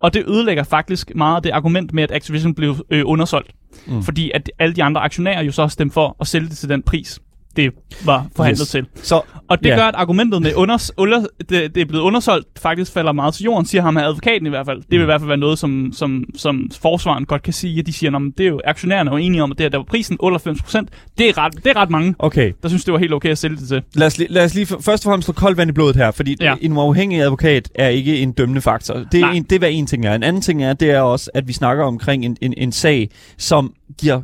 [0.00, 3.50] Og det ødelægger faktisk meget af det argument med, at Activision blev øh, undersolgt.
[3.86, 4.02] Mm.
[4.02, 6.68] Fordi at alle de andre aktionærer jo så har stemt for at sælge det til
[6.68, 7.20] den pris.
[7.62, 7.72] Det
[8.04, 8.68] var forhandlet Yes.
[8.68, 8.86] til.
[9.02, 9.76] Så, Og det Ja.
[9.76, 13.44] gør, at argumentet med under, under, det, det er blevet undersolgt, faktisk falder meget til
[13.44, 14.78] jorden, siger ham af advokaten i hvert fald.
[14.78, 17.86] Det vil i hvert fald være noget, som, som, som forsvaren godt kan sige, at
[17.86, 19.78] de siger, at det er jo aktionærerne er jo enige om, at det her, der
[19.78, 20.88] var prisen 98 procent.
[21.18, 22.52] Det, er ret, det er ret mange, okay.
[22.62, 23.82] der synes, det var helt okay at sælge det til.
[23.94, 25.96] Lad os, lige, lad os lige f- først og fremmest få koldt vand i blodet
[25.96, 26.54] her, fordi Ja.
[26.60, 28.94] en uafhængig advokat er ikke en dømmende faktor.
[28.94, 29.32] Det er, Nej.
[29.32, 30.14] en, det er hvad en ting er.
[30.14, 33.10] En anden ting er, det er også, at vi snakker omkring en, en, en sag,
[33.38, 34.20] som giver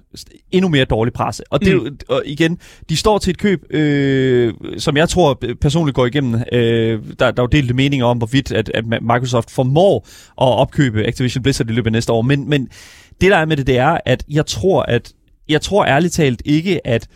[0.52, 1.42] endnu mere dårlig presse.
[1.50, 5.94] Og det jo, og igen, de står til et køb, øh, som jeg tror personligt
[5.94, 6.42] går igennem.
[6.52, 11.06] Øh, der, der er jo delte meninger om, hvorvidt at, at Microsoft formår at opkøbe
[11.06, 12.22] Activision Blizzard i løbet af næste år.
[12.22, 12.68] Men, men
[13.20, 15.12] det der er med det, det er, at jeg tror, at
[15.48, 17.08] jeg tror ærligt talt ikke, at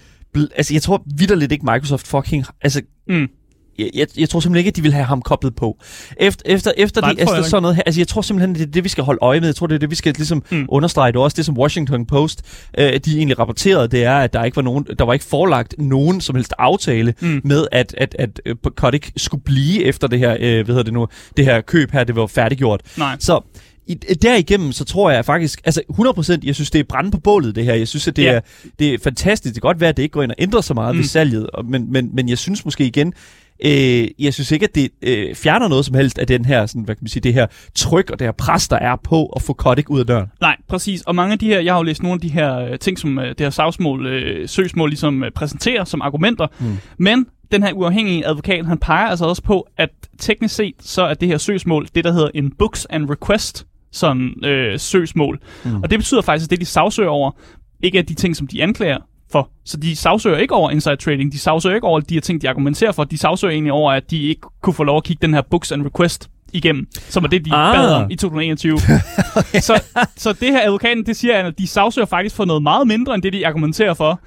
[0.57, 3.29] altså jeg tror vidderligt ikke Microsoft fucking altså Mm
[3.79, 5.79] jeg, jeg, jeg tror simpelthen ikke, at de vil have ham koblet på.
[6.17, 8.67] Efter, efter, efter, Nej, de, efter sådan noget her, altså jeg tror simpelthen, det er
[8.67, 9.49] det, vi skal holde øje med.
[9.49, 10.67] Jeg tror, det er det, vi skal ligesom Mm.
[10.69, 11.13] understrege.
[11.13, 12.43] Det er også det, som Washington Post,
[12.79, 15.75] øh, de egentlig rapporterede, det er, at der ikke var nogen, der var ikke forelagt
[15.79, 17.41] nogen som helst aftale Mm.
[17.45, 20.93] med, at, at, at øh, Kotick skulle blive efter det her, øh, hvad hedder det
[20.93, 22.81] nu, det her køb her, det var færdiggjort.
[22.97, 23.17] Nej.
[23.21, 23.41] Så
[23.87, 27.55] i, derigennem, så tror jeg faktisk, altså 100%, jeg synes, det er brænde på bålet,
[27.55, 27.75] det her.
[27.75, 28.33] Jeg synes, at det, Ja.
[28.33, 28.41] er,
[28.79, 29.55] det er fantastisk.
[29.55, 30.99] Det kan godt være, at det ikke går ind og ændrer så meget Mm.
[30.99, 33.13] ved salget, men, men, men jeg synes måske igen,
[33.65, 36.83] øh, jeg synes ikke, at det øh, fjerner noget som helst af den her, sådan,
[36.83, 39.43] hvad kan man sige, det her tryk og det her pres, der er på at
[39.43, 40.27] få Kotick ud af døren.
[40.41, 41.03] Nej, præcis.
[41.03, 42.99] Og mange af de her, jeg har jo læst nogle af de her øh, ting,
[42.99, 46.47] som øh, det her sagsmål, øh, søgsmål ligesom øh, præsenterer som argumenter.
[46.61, 46.67] Mm.
[46.99, 51.15] Men den her uafhængige advokat, han peger altså også på, at teknisk set, så er
[51.15, 55.41] det her søgsmål det, der hedder en books and request sådan øh, søgsmål.
[55.65, 55.83] Mm.
[55.83, 57.31] Og det betyder faktisk, at det, de sagsøger over,
[57.83, 58.99] ikke er de ting, som de anklager
[59.33, 59.51] for.
[59.65, 62.49] Så de sagsøger ikke over inside trading, de sagsøger ikke over de her ting, de
[62.49, 65.35] argumenterer for, de sagsøger egentlig over, at de ikke kunne få lov at kigge den
[65.35, 67.77] her books and request igennem, som er det, de ah.
[67.77, 68.79] Bad om i 2021.
[69.61, 69.83] så,
[70.17, 73.23] så det her advokaten, det siger, at de sagsøger faktisk for noget meget mindre, end
[73.23, 74.21] det, de argumenterer for.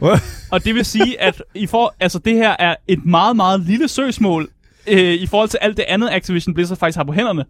[0.51, 3.87] Og det vil sige, at i for, altså, det her er et meget, meget lille
[3.87, 4.49] søgsmål
[4.87, 7.45] øh, i forhold til alt det andet, Activision Blizzard faktisk har på hænderne.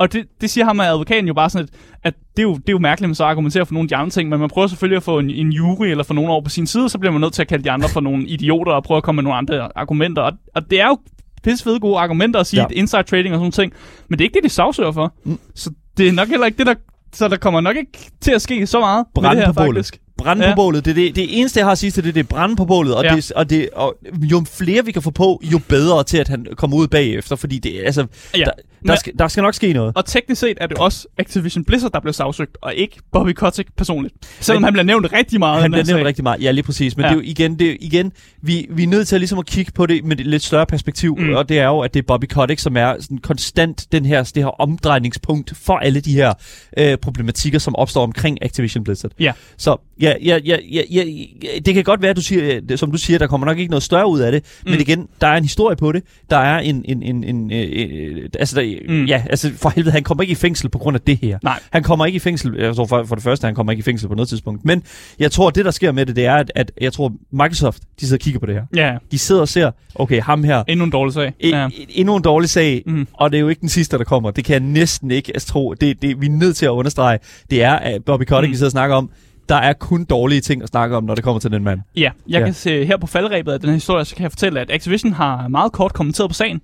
[0.00, 2.54] Og det, det siger ham med advokaten jo bare sådan, at, at det, er jo,
[2.54, 4.40] det er jo mærkeligt, at man så argumenterer for nogle af de andre ting, men
[4.40, 6.88] man prøver selvfølgelig at få en, en jury eller få nogen over på sin side,
[6.88, 9.02] så bliver man nødt til at kalde de andre for nogle idioter og prøve at
[9.02, 10.22] komme med nogle andre argumenter.
[10.22, 10.98] Og, og det er jo
[11.42, 12.66] pisse fede gode argumenter at sige, ja.
[12.70, 13.72] Inside trading og sådan ting,
[14.08, 15.14] men det er ikke det, de sagsøger for.
[15.24, 15.38] Mm.
[15.54, 16.74] Så det er nok heller ikke det, der...
[17.12, 19.60] Så der kommer nok ikke til at ske så meget med Brænde det her, på
[19.64, 19.76] bålet.
[19.86, 20.00] faktisk.
[20.18, 20.50] Brænde Ja.
[20.52, 20.84] på bålet.
[20.84, 22.64] Det, er det, det eneste, jeg har at sige til det, det er brænde på
[22.64, 22.94] bålet.
[22.96, 23.14] Og, Ja.
[23.16, 26.46] det, og, det, og jo flere vi kan få på, jo bedre til, at han
[26.56, 27.36] kommer ud bagefter.
[27.36, 28.44] Fordi det, altså, ja.
[28.44, 28.50] der,
[28.82, 29.92] Men- der, skal, der skal nok ske noget.
[29.96, 33.68] Og teknisk set er det også Activision Blizzard, der blev sagsøgt, og ikke Bobby Kotick
[33.76, 34.14] personligt.
[34.40, 35.62] Selvom Men- han bliver nævnt rigtig meget.
[35.62, 36.42] Han bliver nævnt rigtig meget.
[36.42, 36.96] Ja, lige præcis.
[36.96, 37.08] Men Ja.
[37.08, 38.12] det er jo igen, det er, jo igen
[38.42, 40.66] vi, vi er nødt til at, ligesom at kigge på det med et lidt større
[40.66, 41.16] perspektiv.
[41.18, 41.34] Mm.
[41.34, 44.22] Og det er jo, at det er Bobby Kotick, som er sådan konstant den her,
[44.22, 46.32] det her omdrejningspunkt for alle de her
[46.78, 49.10] øh, problematikker, som opstår omkring Activision Blizzard.
[49.20, 49.32] Ja.
[49.56, 51.04] Så ja, ja, ja, ja, ja,
[51.44, 53.58] ja, det kan godt være, at du siger, øh, som du siger, der kommer nok
[53.58, 54.42] ikke noget større ud af det.
[54.64, 54.70] Mm.
[54.70, 56.02] Men igen, der er en historie på det.
[56.30, 56.84] Der er en...
[56.88, 58.94] en, en, en øh, øh, altså, der, Mm.
[58.94, 59.04] mm.
[59.04, 61.38] ja, altså for helvede, han kommer ikke i fængsel på grund af det her.
[61.42, 61.58] Nej.
[61.70, 63.82] Han kommer ikke i fængsel, jeg tror for, for det første, han kommer ikke i
[63.82, 64.64] fængsel på noget tidspunkt.
[64.64, 64.82] Men
[65.18, 68.06] jeg tror, det der sker med det, det er, at, at jeg tror, Microsoft, de
[68.06, 68.62] sidder og kigger på det her.
[68.76, 71.32] Ja, De sidder og ser, okay, ham her, endnu en dårlig sag.
[71.42, 71.48] ja.
[71.62, 71.68] Ja.
[71.88, 73.06] endnu en dårlig sag, mm.
[73.12, 74.30] og det er jo ikke den sidste, der kommer.
[74.30, 75.74] Det kan jeg næsten ikke altså, tro.
[75.74, 77.18] Det, det, vi er nødt til at understrege.
[77.50, 78.46] Det er, at Bobby Kotick, Mm.
[78.48, 78.50] mm.
[78.52, 79.10] vi sidder og snakker om,
[79.48, 81.80] der er kun dårlige ting at snakke om, når det kommer til den mand.
[81.96, 82.44] Ja, jeg Ja.
[82.44, 85.12] kan se her på faldrebet af den her historie, så kan jeg fortælle, at Activision
[85.12, 86.60] har meget kort kommenteret på sagen.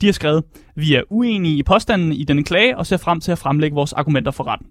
[0.00, 3.32] De har skrevet, vi er uenige i påstanden i denne klage, og ser frem til
[3.32, 4.66] at fremlægge vores argumenter for retten.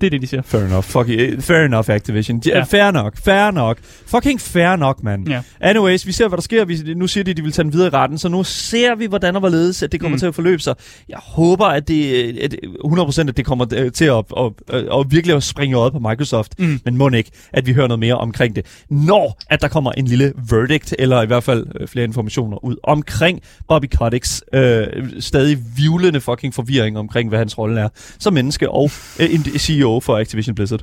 [0.00, 0.42] Det er det, de siger.
[0.42, 0.84] Fair enough.
[0.84, 1.08] Fuck.
[1.40, 2.42] Fair enough, Activision.
[2.46, 2.58] Ja.
[2.58, 2.62] Ja.
[2.64, 3.16] Fair nok.
[3.24, 3.78] Fair nok.
[4.06, 5.28] Fucking fair nok, mand.
[5.28, 5.42] Ja.
[5.60, 6.64] Anyways, vi ser, hvad der sker.
[6.64, 8.94] Vi, nu siger de, at de vil tage den videre i retten, så nu ser
[8.94, 10.18] vi, hvordan og hvorledes at det kommer Mm.
[10.18, 10.74] til at forløbe sig.
[11.08, 12.54] Jeg håber, at det at
[12.84, 16.54] 100% at det kommer til at, at, at, at virkelig at springe øjet på Microsoft,
[16.58, 16.80] Mm.
[16.84, 18.66] men må ikke, at vi hører noget mere omkring det.
[18.90, 22.76] Når at der kommer en lille verdict, eller i hvert fald øh, flere informationer ud
[22.82, 24.86] omkring Bobby Koticks øh,
[25.20, 29.85] stadig vivlende fucking forvirring omkring, hvad hans rolle er som menneske og øh, en CEO
[30.00, 30.82] for Activision Blizzard.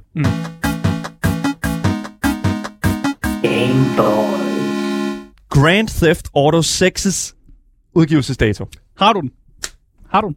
[5.50, 7.34] Grand Theft Auto 6's
[7.96, 8.66] udgivelsesdato.
[8.98, 9.32] Har du den?
[10.10, 10.36] Har du den?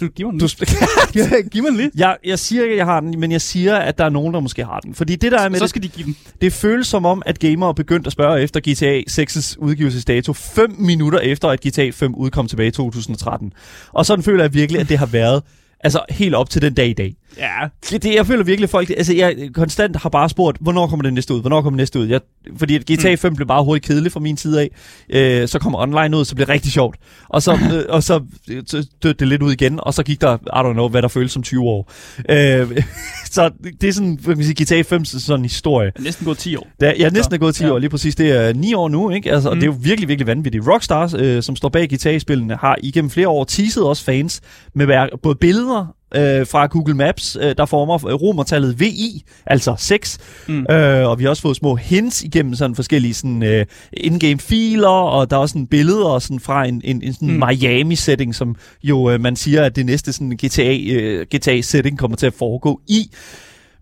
[0.00, 0.40] Du giver den.
[0.40, 1.20] Du Du,
[1.52, 1.90] giv mig den lige.
[1.96, 4.34] jeg, jeg siger ikke, at jeg har den, men jeg siger, at der er nogen,
[4.34, 4.94] der måske har den.
[4.94, 6.16] Fordi det, der er med Så det, skal de give den.
[6.40, 10.74] det føles som om, at gamere er begyndt at spørge efter GTA 6's udgivelsesdato 5
[10.78, 13.52] minutter efter, at GTA 5 udkom tilbage i 2013.
[13.92, 15.42] Og sådan føler jeg virkelig, at det har været
[15.80, 17.14] altså helt op til den dag i dag.
[17.36, 18.90] Ja, Det, det, jeg føler virkelig, folk...
[18.90, 21.40] Altså, jeg konstant har bare spurgt, hvornår kommer det næste ud?
[21.40, 22.06] Hvornår kommer det næste ud?
[22.06, 22.20] Jeg,
[22.56, 24.70] fordi GTA 5 blev bare hurtigt kedeligt fra min side af.
[25.10, 26.96] Øh, så kommer online ud, så blev det rigtig sjovt.
[27.28, 28.20] Og så, øh, og så
[28.66, 31.08] så døde det lidt ud igen, og så gik der, I don't know, hvad der
[31.08, 31.92] føles som 20 år.
[32.28, 32.82] Øh,
[33.30, 35.92] så det er sådan, hvad kan man sige, GTA 5 sådan en historie.
[35.98, 36.66] næsten gået 10 år.
[36.80, 37.72] Der, jeg er næsten er gået 10 ja.
[37.72, 38.16] år, lige præcis.
[38.16, 39.32] Det er 9 år nu, ikke?
[39.32, 39.50] Altså, mm.
[39.50, 40.66] Og det er jo virkelig, virkelig vanvittigt.
[40.66, 44.40] Rockstar, øh, som står bag GTA-spillene, har igennem flere år teaset også fans
[44.74, 50.18] med både billeder øh, fra Google Maps, øh, der former øh, romertallet VI, altså 6.
[50.48, 50.66] Mm.
[50.70, 54.88] Øh, og vi har også fået små hints igennem sådan forskellige sådan, øh, in-game filer,
[54.88, 57.42] og der er også sådan billeder sådan fra en, en, en sådan mm.
[57.48, 62.26] Miami-setting, som jo øh, man siger, at det næste sådan GTA, øh, GTA-setting kommer til
[62.26, 63.10] at foregå i.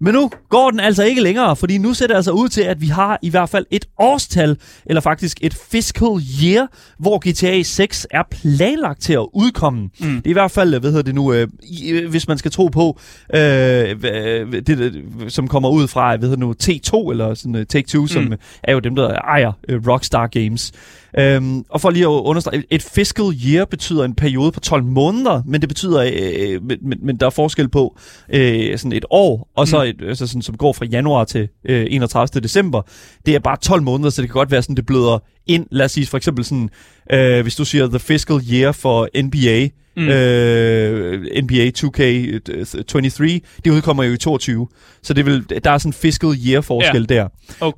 [0.00, 2.80] Men nu går den altså ikke længere, fordi nu ser det altså ud til, at
[2.80, 4.56] vi har i hvert fald et årstal,
[4.86, 6.08] eller faktisk et fiscal
[6.44, 6.66] year,
[6.98, 9.80] hvor GTA 6 er planlagt til at udkomme.
[9.82, 9.90] Mm.
[10.16, 11.48] Det er i hvert fald, hvad hedder det nu, øh,
[11.90, 12.98] øh, hvis man skal tro på,
[13.34, 17.54] øh, hvad- det, det, som kommer ud fra, hvad hedder det nu, T2, eller sådan
[17.54, 18.08] uh, Take-Two, mm.
[18.08, 20.72] som øh, er jo dem, der ejer øh, Rockstar Games.
[21.18, 25.42] Øhm, og for lige at understrege, et fiscal year betyder en periode på 12 måneder,
[25.46, 27.98] men det betyder, øh, men, men, men der er forskel på
[28.34, 31.86] øh, sådan et år, og så et, altså sådan, som går fra januar til øh,
[31.90, 32.40] 31.
[32.40, 32.82] december.
[33.26, 35.66] Det er bare 12 måneder, så det kan godt være sådan, det bløder ind.
[35.70, 36.70] Lad os sige for eksempel sådan,
[37.12, 39.68] øh, hvis du siger the fiscal year for NBA,
[39.98, 40.08] mm.
[40.08, 44.68] øh, NBA 2K23, det udkommer jo i 22.
[45.02, 47.14] Så det vil, der er sådan en fiscal year forskel ja.
[47.14, 47.28] der.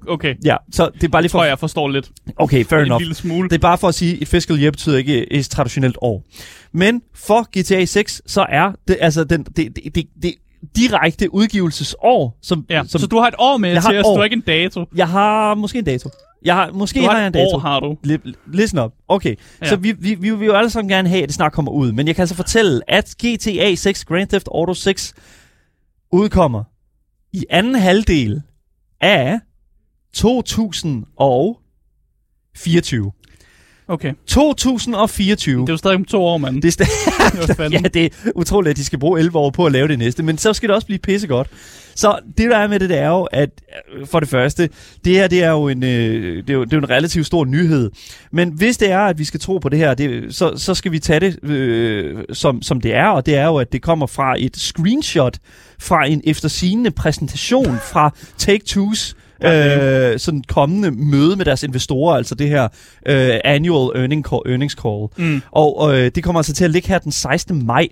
[0.08, 1.44] Okay, Ja, så det er bare lige tror for...
[1.44, 2.10] jeg forstår lidt.
[2.36, 3.00] Okay, fair En enough.
[3.00, 3.48] lille smule.
[3.48, 6.24] Det er bare for at sige, at et fiscal year betyder ikke et traditionelt år.
[6.72, 10.34] Men for GTA 6, så er det altså den, det, det, det, det
[10.76, 12.82] direkte udgivelsesår, som, Ja.
[12.88, 14.12] som Så du har et år med Jeg til os, år.
[14.14, 14.84] du har ikke en dato.
[14.96, 16.10] jeg har måske en dato.
[16.44, 17.56] Jeg har, måske Du har, har jeg en dato.
[17.56, 17.96] år, har du.
[18.06, 18.92] Li- Listen up.
[19.08, 19.68] Okay, ja.
[19.68, 21.92] så vi, vi, vi vil jo alle sammen gerne have, at det snart kommer ud.
[21.92, 25.14] Men jeg kan altså fortælle, at GTA 6 Grand Theft Auto 6
[26.12, 26.64] udkommer
[27.32, 28.42] i anden halvdel
[29.00, 29.40] af
[30.14, 33.12] 2024.
[33.90, 34.12] Okay.
[34.26, 35.60] 2024.
[35.60, 36.62] Det er jo stadig om to år, mand.
[36.62, 39.72] Det er sta- ja, det er utroligt, at de skal bruge 11 år på at
[39.72, 41.48] lave det næste, men så skal det også blive pissegodt.
[41.94, 43.50] Så det der er med det, det er jo, at
[43.96, 44.68] øh, for det første,
[45.04, 47.44] det her det er jo en, øh, det er jo, det er en relativt stor
[47.44, 47.90] nyhed.
[48.32, 50.92] Men hvis det er, at vi skal tro på det her, det, så, så skal
[50.92, 54.06] vi tage det øh, som, som det er, og det er jo, at det kommer
[54.06, 55.38] fra et screenshot
[55.80, 62.48] fra en eftersigende præsentation fra Take-Two's øh, sådan kommende møde med deres investorer, altså det
[62.48, 62.68] her
[63.06, 65.06] øh, annual earning call, earnings call.
[65.16, 65.42] Mm.
[65.52, 67.66] Og øh, det kommer altså til at ligge her den 16.
[67.66, 67.88] maj.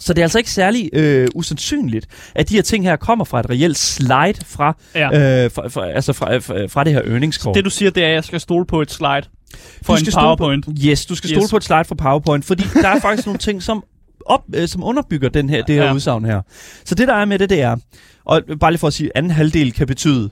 [0.00, 3.40] Så det er altså ikke særlig øh, usandsynligt, at de her ting her kommer fra
[3.40, 5.44] et reelt slide fra, Ja.
[5.44, 7.54] øh, fra, fra, altså fra, fra, fra det her earnings call.
[7.54, 9.22] Det du siger, det er, at jeg skal stole på et slide.
[9.86, 10.64] Du en stole PowerPoint.
[10.64, 11.50] På, yes, du skal stole Yes.
[11.50, 13.84] på et slide fra PowerPoint, fordi der er faktisk nogle ting, som,
[14.26, 15.88] op, øh, som underbygger den her, det her Ja.
[15.88, 15.94] ja.
[15.94, 16.40] udsagn her.
[16.84, 17.76] Så det, der er med det, det er,
[18.24, 20.30] og bare lige for at sige, anden halvdel kan betyde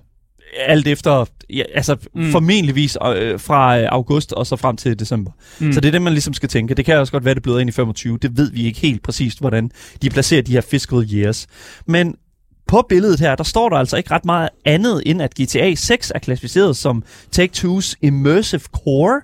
[0.66, 2.22] alt efter, ja, altså Mm.
[2.24, 2.30] mm.
[2.32, 5.30] formentligvis øh, fra øh, august og så frem til december.
[5.60, 5.66] Mm.
[5.66, 5.72] Mm.
[5.72, 6.74] Så det er det, man ligesom skal tænke.
[6.74, 8.18] Det kan også godt være, det bløder ind i 25.
[8.22, 9.70] Det ved vi ikke helt præcist, hvordan
[10.02, 11.46] de placerer de her fiscal years.
[11.86, 12.14] Men
[12.66, 16.12] på billedet her, der står der altså ikke ret meget andet, end at GTA 6
[16.14, 17.02] er klassificeret som
[17.36, 19.20] Take-Two's Immersive Core.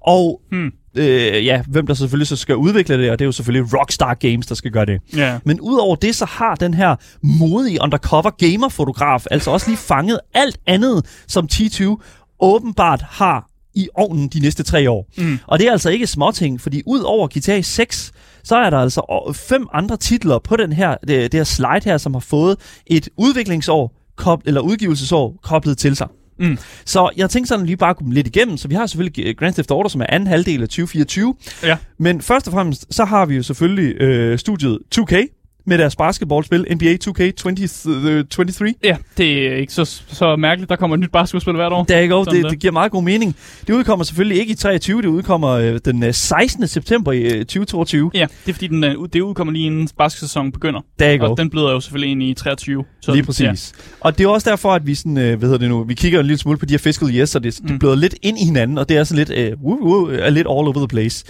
[0.00, 0.70] Og Hmm.
[0.96, 4.14] Øh, ja, hvem der selvfølgelig så skal udvikle det, og det er jo selvfølgelig Rockstar
[4.14, 5.00] Games, der skal gøre det.
[5.16, 5.38] Ja.
[5.44, 10.58] Men udover det, så har den her modige undercover gamer-fotograf altså også lige fanget alt
[10.66, 11.96] andet, som T2
[12.40, 15.06] åbenbart har i ovnen de næste tre år.
[15.18, 15.38] Mm.
[15.46, 18.12] Og det er altså ikke småting, fordi ud over GTA 6,
[18.44, 21.98] så er der altså fem andre titler på den her, det, det her slide her,
[21.98, 22.56] som har fået
[22.86, 26.08] et udviklingsår kobl- eller udgivelsesår koblet til sig.
[26.38, 26.58] Mm.
[26.84, 28.56] Så jeg tænkte sådan lige bare at gå lidt igennem.
[28.56, 31.34] Så vi har selvfølgelig Grand Theft Auto, som er anden halvdel af 2024.
[31.62, 31.76] Ja.
[31.98, 35.35] Men først og fremmest, så har vi jo selvfølgelig øh, studiet 2K
[35.66, 38.72] med deres basketballspil NBA 2K23.
[38.84, 40.70] Ja, det er ikke så, så mærkeligt.
[40.70, 41.84] Der kommer et nyt basketballspil hvert år.
[41.84, 43.36] Der er ikke det, det giver meget god mening.
[43.66, 46.68] Det udkommer selvfølgelig ikke i 23, det udkommer øh, den øh, 16.
[46.68, 48.10] september i øh, 2022.
[48.14, 50.80] Ja, det er fordi, den, det udkommer lige inden basketsæsonen begynder.
[50.98, 52.84] Der er Og den bløder jo selvfølgelig ind i 23.
[53.00, 53.74] Så, Lige præcis.
[53.76, 53.82] Ja.
[54.00, 56.20] Og det er også derfor, at vi sådan, øh, hvad hedder det nu, vi kigger
[56.20, 57.58] en lille smule på de her fiscal years, så det.
[57.62, 57.68] Mm.
[57.68, 60.30] det bløder lidt ind i hinanden, og det er sådan lidt, øh, woo, woo, er
[60.30, 61.24] lidt all over the place.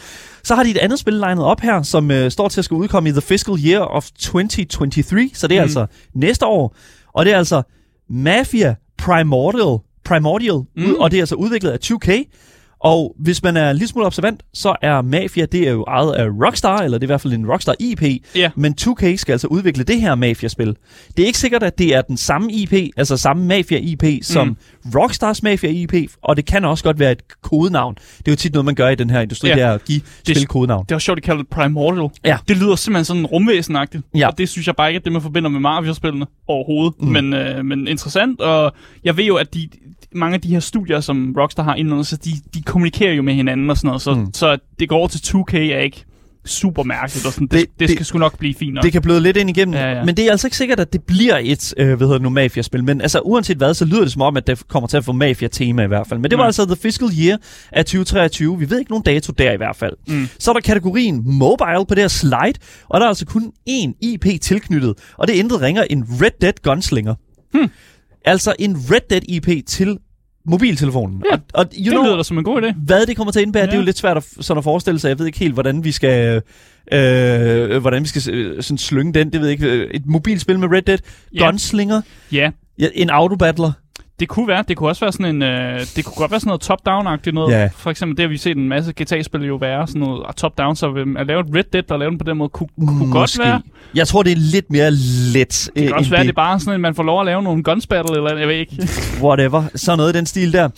[0.46, 2.82] Så har de et andet spil legnet op her, som øh, står til at skulle
[2.82, 5.62] udkomme i The Fiscal Year of 2023, så det er mm.
[5.62, 6.76] Altså næste år.
[7.12, 7.62] Og det er altså
[8.10, 10.94] Mafia Primordial, Primordial mm.
[10.94, 12.10] og det er altså udviklet af 2K.
[12.80, 16.12] Og hvis man er en lille smule observant, så er Mafia, det er jo ejet
[16.12, 18.02] af Rockstar, eller det er i hvert fald en Rockstar IP.
[18.34, 18.50] Ja.
[18.56, 20.76] Men 2K skal altså udvikle det her Mafia-spil.
[21.16, 24.56] Det er ikke sikkert, at det er den samme IP, altså samme Mafia-IP, som mm.
[24.94, 27.94] Rockstars Mafia-IP, og det kan også godt være et kodenavn.
[27.94, 29.54] Det er jo tit noget, man gør i den her industri, Ja.
[29.54, 30.84] det er at give Det- spil kodenavn.
[30.88, 32.08] Det var sjovt, at kalde det Primordial.
[32.24, 32.38] Ja.
[32.48, 34.02] Det lyder simpelthen sådan rumvæsenagtigt.
[34.14, 34.26] Ja.
[34.28, 36.94] Og det synes jeg bare ikke, at det man forbinder med Mario-spillene overhovedet.
[37.00, 37.08] Mm.
[37.08, 38.72] Men, øh, men interessant, og
[39.04, 39.68] jeg ved jo, at de,
[40.16, 43.34] mange af de her studier, som Rockstar har indenunder, så de, de kommunikerer jo med
[43.34, 44.02] hinanden og sådan noget.
[44.02, 44.20] Så, Mm.
[44.20, 44.34] mm.
[44.34, 46.04] så det går til 2K er ikke
[46.44, 47.26] super mærkeligt.
[47.26, 47.46] Og sådan.
[47.46, 48.84] Det, Det- det, skal sgu nok blive fint nok.
[48.84, 50.04] Det kan bløde lidt ind igennem, Ja, ja.
[50.04, 52.84] men det er altså ikke sikkert, at det bliver et, øh, hvad hedder nu, Mafia-spil.
[52.84, 55.12] Men altså, uanset hvad, så lyder det som om, at det kommer til at få
[55.12, 56.20] Mafia-tema i hvert fald.
[56.20, 56.48] Men det var Nej.
[56.48, 57.38] altså The Fiscal Year
[57.72, 58.58] af 2023.
[58.58, 59.92] Vi ved ikke nogen dato der i hvert fald.
[60.08, 60.28] Mm.
[60.38, 63.92] Så er der kategorien Mobile på det her slide, og der er altså kun én
[64.02, 67.14] IP tilknyttet, og det intet ringer en Red Dead Gunslinger.
[67.52, 67.70] Hmm.
[68.24, 69.98] Altså en Red Dead IP til
[70.46, 71.22] mobiltelefonen.
[71.30, 72.74] Ja, og, og you det know, lyder som en god idé.
[72.84, 73.66] hvad det kommer til at indebære, ja.
[73.66, 75.08] det er jo lidt svært at, sådan at forestille sig.
[75.08, 76.42] Jeg ved ikke helt, hvordan vi skal...
[76.92, 79.94] Øh, hvordan vi skal øh, sådan slynge den, det ved jeg ikke.
[79.94, 80.98] Et mobilspil med Red Dead,
[81.34, 81.44] Ja.
[81.44, 82.00] Gunslinger,
[82.32, 83.72] Ja, ja, en autobattler.
[84.20, 84.64] Det kunne være.
[84.68, 85.42] Det kunne også være sådan en...
[85.42, 87.52] Øh, det kunne godt være sådan noget top-down-agtigt noget.
[87.52, 87.68] Ja.
[87.76, 89.86] For eksempel det, har vi set en masse GTA-spil jo være.
[89.86, 92.36] Sådan noget top-down, så øh, at lave et Red Dead og lave den på den
[92.36, 93.62] måde, kunne, kunne godt være.
[93.94, 96.32] Jeg tror, det er lidt mere let Det øh, kan også end være, at det
[96.32, 98.54] er bare sådan, at man får lov at lave nogle guns battle, eller jeg ved
[98.54, 98.88] ikke.
[99.22, 99.62] whatever.
[99.74, 100.68] Sådan noget i den stil der.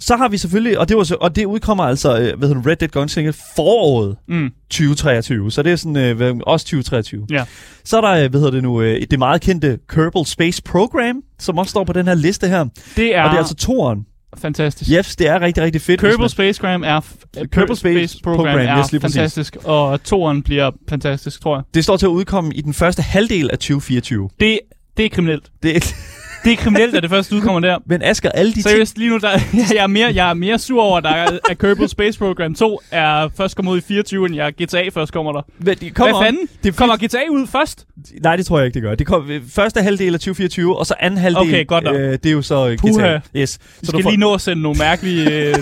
[0.00, 2.66] Så har vi selvfølgelig, og det, var så, og det udkommer altså, øh, hvad hedder
[2.70, 4.50] Red Dead Gunslinger foråret Mm.
[4.70, 5.52] 2023.
[5.52, 7.26] Så det er sådan, øh, også 2023.
[7.30, 7.44] Ja.
[7.84, 11.22] Så er der, øh, hvad hedder det nu, øh, det meget kendte Kerbal Space Program,
[11.38, 12.64] som også står på den her liste her.
[12.96, 14.06] Det er, Og det er altså toeren.
[14.38, 14.90] fantastisk.
[14.98, 16.00] Yes, det er rigtig, rigtig fedt.
[16.00, 19.16] Kerbal Space Program er, f- Kerbal Space Program, Program er yes, lige præcis.
[19.16, 21.62] fantastisk, og toeren bliver fantastisk, tror jeg.
[21.74, 24.28] Det står til at udkomme i den første halvdel af 2024.
[24.40, 24.58] Det,
[24.96, 25.50] det er kriminelt.
[25.62, 25.94] Det,
[26.44, 27.78] Det er kriminelt, at det først udkommer der.
[27.86, 28.62] men Asger, alle de.
[28.62, 29.30] Seriøst, lige nu, der,
[29.74, 32.54] jeg, er mere, jeg er mere sur over, at, der er, at Kerbal Space Program
[32.54, 35.42] 2 er først kommer ud i 24, end jeg GTA først kommer der.
[35.58, 36.48] Men de kommer, Hvad fanden?
[36.62, 37.86] Det er Kommer GTA ud først?
[38.22, 38.94] Nej, det tror jeg ikke, det gør.
[38.94, 41.96] Det kommer første halvdel af 2024, og så anden halvdel, Okay, godt nok.
[41.96, 43.06] øh, det er jo så øh, Puha.
[43.16, 43.20] GTA.
[43.36, 43.58] Yes.
[43.80, 44.10] Vi Så skal får...
[44.10, 45.54] lige nå at sende nogle mærkelige øh,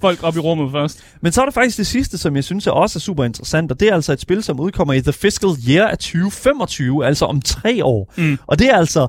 [0.00, 1.04] folk op i rummet først.
[1.20, 3.72] Men så er der faktisk det sidste, som jeg synes er også er super interessant,
[3.72, 7.24] og det er altså et spil, som udkommer i The Fiscal Year af 2025, altså
[7.24, 8.12] om tre år.
[8.16, 8.38] Mm.
[8.46, 9.06] Og det er altså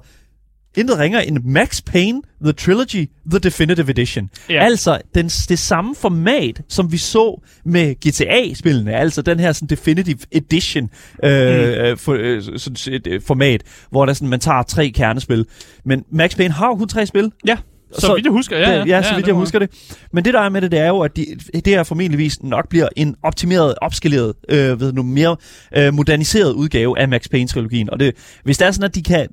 [0.77, 4.29] intet ringer end Max Payne, The Trilogy, The Definitive Edition.
[4.49, 4.63] Ja.
[4.63, 10.17] Altså den, det samme format, som vi så med GTA-spillene, altså den her sådan, Definitive
[10.31, 10.89] Edition
[11.23, 11.97] øh, mm.
[11.97, 15.45] for, øh, sådan et øh, format, hvor der sådan, man tager tre kernespil.
[15.85, 17.57] Men Max Payne har jo kun tre spil, Ja,
[17.91, 18.57] så, Så- vidt jeg husker.
[18.57, 19.69] Ja, ja, ja, ja så vidt det jeg husker det.
[20.13, 22.69] Men det der er med det, det er jo, at de, det her formentligvis nok
[22.69, 25.35] bliver en optimeret, opskaleret, øh, ved nu, mere
[25.77, 27.89] øh, moderniseret udgave af Max Payne-trilogien.
[27.89, 29.27] Og det, hvis det er sådan, at de kan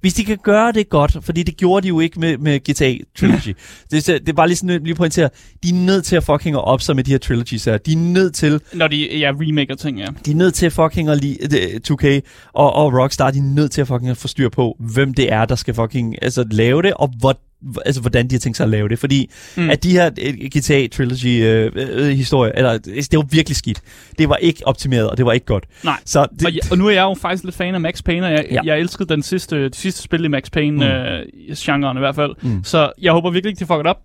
[0.00, 3.04] hvis de kan gøre det godt, fordi det gjorde de jo ikke med, med GTA
[3.18, 3.56] Trilogy.
[3.90, 5.28] det, det er bare lige sådan lige pointere,
[5.62, 7.78] de er nødt til at fucking op sig med de her trilogies her.
[7.78, 10.06] De er nødt til, Når de ja, remaker ting, ja.
[10.26, 12.20] de er nødt til at fucking at lide, øh, 2K
[12.52, 15.32] og, og Rockstar, de er nødt til at fucking at få styr på, hvem det
[15.32, 17.40] er, der skal fucking altså, lave det, og hvor,
[17.86, 18.98] altså, hvordan de har tænkt sig at lave det.
[18.98, 19.70] Fordi mm.
[19.70, 23.80] At de her øh, GTA Trilogy øh, øh, historie, eller det var virkelig skidt.
[24.18, 25.64] Det var ikke optimeret, og det var ikke godt.
[25.84, 25.96] Nej.
[26.04, 28.26] Så det, Og, ja, og nu er jeg jo faktisk lidt fan af Max Payne,
[28.26, 28.60] og jeg, Ja.
[28.64, 30.50] jeg elskede den sidste, de sidste spil i Max Mm.
[30.52, 32.32] Payne-genren i hvert fald.
[32.42, 32.64] Mm.
[32.64, 34.00] Så jeg håber virkelig ikke, de fucker det op.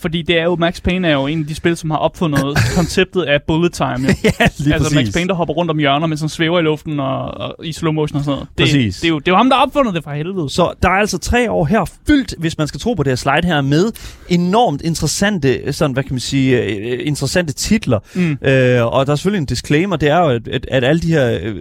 [0.00, 2.40] Fordi det er jo, Max Payne er jo en af de spil, som har opfundet
[2.76, 3.88] konceptet af bullet time.
[3.88, 3.96] Jo.
[4.24, 4.94] ja, lige altså præcis.
[4.94, 7.72] Max Payne, der hopper rundt om hjørner, mens han svæver i luften og, og i
[7.72, 8.48] slow motion og sådan noget.
[8.58, 8.96] Det, Præcis.
[8.96, 10.50] Det, er jo, det er jo ham, der har opfundet det for helvede.
[10.50, 13.16] Så der er altså tre år her fyldt, hvis man skal tro på det her
[13.16, 13.92] slide her, med
[14.28, 17.98] enormt interessante, sådan, hvad kan man sige, øh, interessante titler.
[18.14, 18.38] Mm.
[18.42, 21.08] Øh, og der er selvfølgelig en disclaimer, det er jo, at, at, at alle de
[21.08, 21.56] her, øh,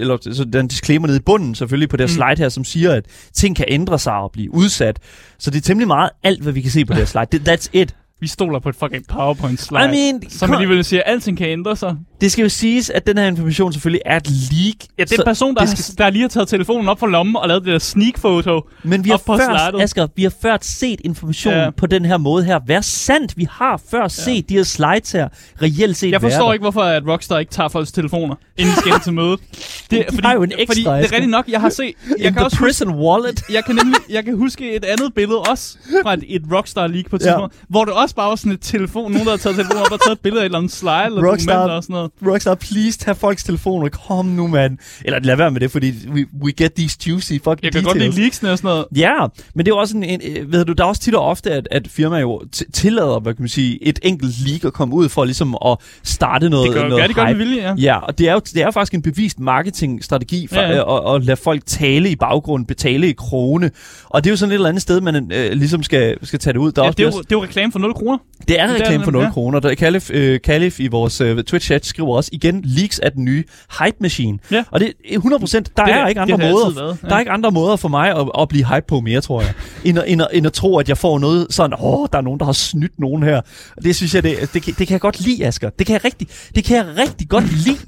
[0.00, 2.26] eller så den disclaimer nede i bunden selvfølgelig på det her Mm.
[2.28, 4.98] slide her, som siger, at ting kan ændre sig og blive udsat.
[5.38, 7.52] Så det er temmelig meget alt, hvad vi kan se på det her slide.
[7.54, 7.96] That's it.
[8.20, 9.84] Vi stoler på et fucking PowerPoint slide.
[9.84, 11.96] I mean, som alligevel siger, at alting kan ændre sig.
[12.24, 14.74] Det skal jo siges, at den her information selvfølgelig er et leak.
[14.98, 17.36] Ja, det er en person, der, skal- der lige har taget telefonen op fra lommen
[17.36, 18.68] og lavet det der sneak-foto.
[18.82, 19.82] Men vi har op på før, slidet.
[19.82, 21.70] Asger, vi har før set information ja.
[21.70, 22.60] På den her måde her.
[22.66, 24.08] Vær sandt, vi har før ja.
[24.08, 25.28] set de her slides her
[25.62, 28.92] reelt set Jeg forstår ikke, hvorfor at Rockstar ikke tager folks telefoner, inden de skal
[29.04, 29.40] til mødet.
[29.90, 31.94] Det, De har jo en ekstra, Fordi det er rigtigt nok, jeg har set...
[32.20, 33.42] Jeg kan også huske, prison wallet.
[33.52, 37.10] jeg kan nemlig jeg kan huske et andet billede også fra et, et Rockstar League
[37.10, 37.26] på et Ja.
[37.26, 39.92] tidspunkt, hvor det også bare var sådan et telefon, nogen der havde taget telefonen op
[39.92, 42.10] og taget et billede af et eller andet slide eller Rockstar- og sådan noget.
[42.26, 43.88] Rockstar, please tag folks telefoner.
[43.88, 44.78] Kom nu, mand.
[45.04, 47.86] Eller lad være med det, fordi we, we get these juicy fucking Jeg kan details.
[47.86, 48.84] godt lide leaksene og sådan noget.
[48.96, 51.22] Ja, men det er også en, en øh, ved du, der er også tit og
[51.24, 54.94] ofte, at, at firmaer jo tillader, hvad kan man sige, et enkelt leak at komme
[54.94, 57.38] ud for ligesom at starte noget, Det gør, noget ja, det gør hype.
[57.40, 57.74] det vilje, ja.
[57.78, 60.76] Ja, og det er jo det er faktisk en bevist marketingstrategi for Ja, ja.
[60.76, 61.14] ja.
[61.14, 63.70] At, at lade folk tale i baggrunden, betale i krone.
[64.04, 66.52] Og det er jo sådan et eller andet sted, man øh, ligesom skal, skal tage
[66.52, 66.72] det ud.
[66.72, 68.18] Der er ja også, det, er jo, det er jo reklame for 0 kroner.
[68.48, 69.30] det er reklame for det, 0 ja.
[69.30, 69.60] kroner.
[69.60, 73.44] Der, Calif, øh, Calif i vores øh, Twitch-chat skriver også igen, leaks af den nye
[73.80, 74.38] hype-machine.
[74.50, 74.64] Ja.
[74.70, 76.74] Og det er 100 procent, der Det er er- ikke det andre måder.
[76.74, 77.08] været, ja.
[77.08, 79.52] Der er ikke andre måder for mig at, at blive hype på mere, tror jeg.
[79.84, 82.18] End at, end, at, end at tro, at jeg får noget sådan, åh, oh, der
[82.18, 83.40] er nogen, der har snydt nogen her.
[83.84, 85.70] Det synes jeg, det, det, kan- det kan jeg godt lide, Asger.
[85.70, 87.78] Det kan jeg rigtig, det kan jeg rigtig godt lide.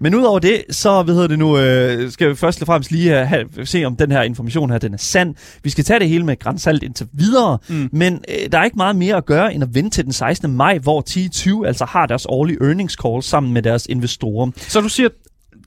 [0.00, 3.10] Men udover det, så hvad hedder det nu, øh, skal vi først og fremmest lige
[3.10, 5.34] have, have, se, om den her information her, den er sand.
[5.62, 7.88] Vi skal tage det hele med grænsalt indtil videre, mm.
[7.92, 10.52] men øh, der er ikke meget mere at gøre, end at vente til den 16.
[10.52, 14.50] maj, hvor T20 altså har deres årlige earnings call sammen med deres investorer.
[14.56, 15.08] Så du siger,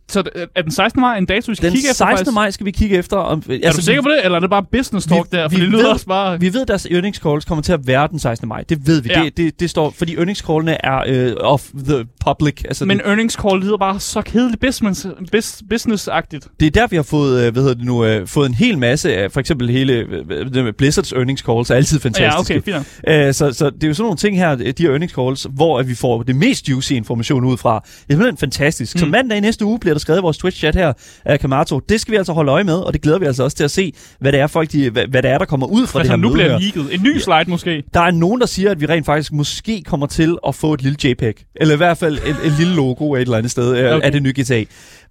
[0.10, 0.24] så
[0.56, 1.02] er den 16.
[1.02, 2.06] maj en dato, vi skal Den kigge efter?
[2.06, 2.18] 16.
[2.18, 2.34] faktisk?
[2.34, 3.18] maj skal vi kigge efter.
[3.18, 5.50] Om, Er du sikker på det, eller er det bare business talk Vi- der?
[5.50, 6.40] For vi det lyder ved- også bare...
[6.40, 8.48] Vi ved, at deres earnings calls kommer til at være den 16.
[8.48, 8.64] maj.
[8.70, 9.10] Det ved vi.
[9.16, 9.24] Ja.
[9.24, 12.62] Det, det, det står, fordi earnings callene er øh, of the public.
[12.66, 16.48] Altså, Men den, earnings call lyder bare så kedeligt business, bus, business-agtigt.
[16.60, 18.78] det er der, vi har fået, øh, hvad hedder det nu, øh, fået en hel
[18.78, 22.54] masse af, for eksempel hele øh, med Blizzards earnings calls er altid fantastiske.
[22.54, 22.76] Ja, okay, fint.
[23.08, 23.26] nok.
[23.28, 25.80] Øh, så, så det er jo sådan nogle ting her, de her earnings calls, hvor
[25.80, 27.80] at vi får det mest juicy information ud fra.
[27.80, 28.96] Det er simpelthen fantastisk.
[28.96, 29.00] Mm.
[29.00, 30.94] Så mandag i næste uge bliver der skrevet i vores Twitch-chat her
[31.26, 31.80] af Kamato.
[31.80, 33.72] Det skal vi altså holde øje med, og det glæder vi altså også til at
[33.72, 36.04] se, hvad det er, folk de, hvad, hvad det er der kommer ud fra det
[36.04, 36.94] Altså, her nu møde bliver leaget.
[36.94, 37.84] En ny slide måske.
[37.94, 40.82] Der er nogen, der siger, at vi rent faktisk måske kommer til at få et
[40.82, 41.36] lille JPEG.
[41.56, 43.94] Eller i hvert fald et, et lille logo et eller andet sted okay.
[43.94, 44.06] Okay.
[44.06, 44.64] af det nye GTA.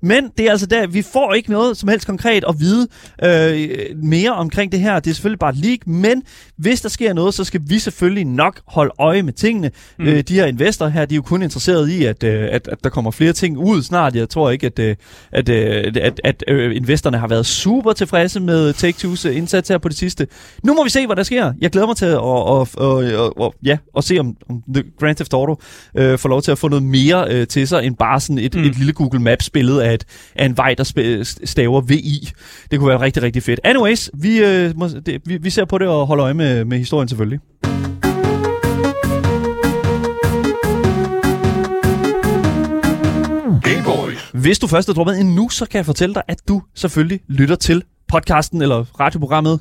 [0.02, 2.88] Men det er altså der, vi får ikke noget som helst konkret at vide
[3.24, 5.00] øh, mere omkring det her.
[5.00, 6.22] Det er selvfølgelig bare et leak, men
[6.56, 9.70] hvis der sker noget, så skal vi selvfølgelig nok holde øje med tingene.
[9.98, 10.06] Mm.
[10.06, 12.84] Øh, de her investorer her, de er jo kun interesserede i, at, øh, at, at
[12.84, 14.14] der kommer flere ting ud snart.
[14.14, 14.96] Jeg tror ikke, at, øh,
[15.32, 19.78] at, øh, at, at øh, investorerne har været super tilfredse med Take-Two's øh, indsats her
[19.78, 20.26] på det sidste.
[20.62, 21.52] Nu må vi se, hvad der sker.
[21.60, 24.84] Jeg glæder mig til at, at, at, at, at, ja, at se, om, om The
[25.00, 25.60] Grand Theft Auto
[25.94, 28.54] øh, får lov til at få noget mere øh, til sig, end bare sådan et,
[28.54, 28.60] mm.
[28.60, 28.66] Mm.
[28.66, 30.84] et lille Google Maps-billede af, et, af en vej, der
[31.44, 32.28] staver VI.
[32.70, 33.60] Det kunne være rigtig, rigtig fedt.
[33.64, 36.78] Anyways, vi, øh, må, det, vi, vi ser på det og holder øje med, med
[36.78, 37.40] historien selvfølgelig.
[44.32, 47.20] Hvis du først er droppet ind nu, så kan jeg fortælle dig, at du selvfølgelig
[47.28, 49.60] lytter til podcasten eller radioprogrammet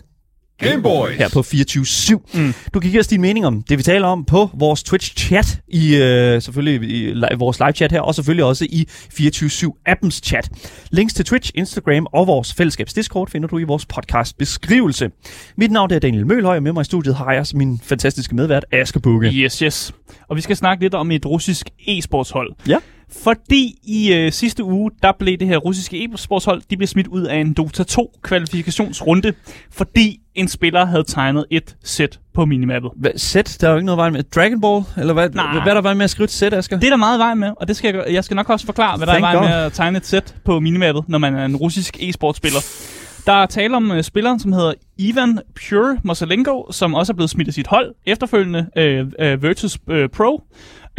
[0.59, 1.15] Gameboys.
[1.17, 2.39] her på 24-7.
[2.39, 2.53] Mm.
[2.73, 5.95] Du kan give os din mening om det, vi taler om på vores Twitch-chat, i,
[5.95, 10.49] øh, selvfølgelig i li- vores live-chat her, og selvfølgelig også i 24-7-appens chat.
[10.91, 15.09] Links til Twitch, Instagram og vores fællesskabs Discord finder du i vores podcast-beskrivelse.
[15.57, 18.65] Mit navn er Daniel Mølhøj, og med mig i studiet har jeg min fantastiske medvært,
[18.71, 19.27] Asger Bukke.
[19.27, 19.91] Yes, yes.
[20.29, 22.53] Og vi skal snakke lidt om et russisk e-sportshold.
[22.67, 22.77] Ja.
[23.11, 27.21] Fordi i øh, sidste uge, der blev det her russiske e-sportshold, de blev smidt ud
[27.23, 29.33] af en Dota 2 kvalifikationsrunde,
[29.71, 32.91] fordi en spiller havde tegnet et sæt på minimappet.
[32.95, 34.23] Hvad, sæt, der er jo ikke noget vej med.
[34.23, 34.83] Dragon Ball?
[34.97, 35.53] Eller hvad, Nej.
[35.53, 36.77] hvad er der vej med at skrive til sæt, Asger?
[36.79, 38.97] Det er der meget vej med, og det skal jeg, jeg skal nok også forklare,
[38.97, 39.65] hvad der er Thank vej med God.
[39.65, 42.59] at tegne et sæt på minimappet, når man er en russisk e-sportspiller.
[43.25, 45.39] Der er tale om uh, spilleren, som hedder Ivan
[45.69, 49.95] Pure Mosalenko, som også er blevet smidt af sit hold efterfølgende uh, uh, Virtus uh,
[50.13, 50.43] Pro.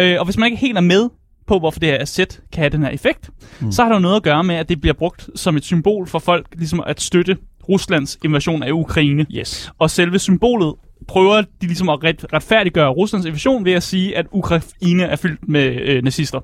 [0.03, 1.09] Uh, og hvis man ikke helt er med
[1.49, 3.30] på, hvorfor det her sæt kan have den her effekt,
[3.61, 3.72] mm.
[3.72, 6.07] så har det jo noget at gøre med, at det bliver brugt som et symbol
[6.07, 7.36] for folk ligesom at støtte
[7.68, 9.26] Ruslands invasion af Ukraine.
[9.30, 9.70] Yes.
[9.78, 10.74] Og selve symbolet
[11.09, 15.49] prøver de ligesom at ret, retfærdiggøre Ruslands invasion ved at sige, at Ukraine er fyldt
[15.49, 16.40] med øh, nazister.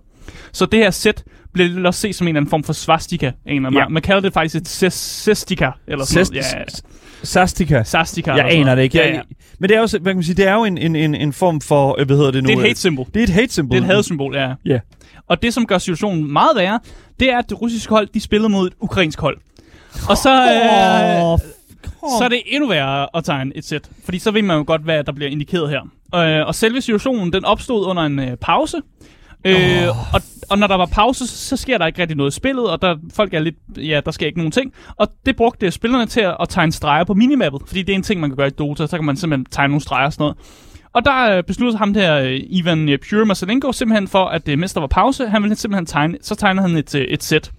[0.53, 3.27] Så det her sæt bliver lidt også set som en eller anden form for svastika.
[3.27, 3.81] En eller anden.
[3.81, 3.89] Ja.
[3.89, 6.45] Man kalder det faktisk et sestika, eller sådan noget.
[6.55, 6.65] Ja,
[7.25, 7.83] Sastika.
[7.85, 8.33] sastika.
[8.33, 8.99] Jeg aner det ikke.
[8.99, 9.21] Ja, Jeg, ja.
[9.59, 11.15] Men det er jo, så- hvad kan man sige, det er jo en, en, en,
[11.15, 12.47] en form for, øh, hvad hedder det nu?
[12.49, 13.07] Det er et hate symbol.
[13.15, 13.77] Det er et hate symbol.
[13.77, 14.53] Det er et hadsymbol, ja.
[14.65, 14.79] Ja.
[15.29, 16.81] Og det, som gør situationen meget værre,
[17.21, 19.37] det er, at det russiske hold, de spillede mod et ukrainsk hold.
[20.09, 21.39] Og så, øh,
[22.19, 23.89] så er det endnu værre at tegne et sæt.
[24.05, 25.81] Fordi så ved man jo godt, hvad der bliver indikeret her.
[26.41, 28.77] Øh, og selve situationen, den opstod under en øh, pause.
[29.45, 30.15] Øh, Åh.
[30.15, 30.21] og,
[30.51, 32.97] og når der var pause, så, sker der ikke rigtig noget i spillet, og der,
[33.15, 34.73] folk er lidt, ja, der sker ikke nogen ting.
[34.97, 38.03] Og det brugte spillerne til at, at tegne streger på minimappet, fordi det er en
[38.03, 40.23] ting, man kan gøre i Dota, så kan man simpelthen tegne nogle streger og sådan
[40.23, 40.37] noget.
[40.93, 44.73] Og der øh, besluttede ham der, øh, Ivan øh, Pure Masalenko, simpelthen for, at mens
[44.75, 47.51] der var pause, han ville simpelthen tegne, så tegnede han et, et sæt.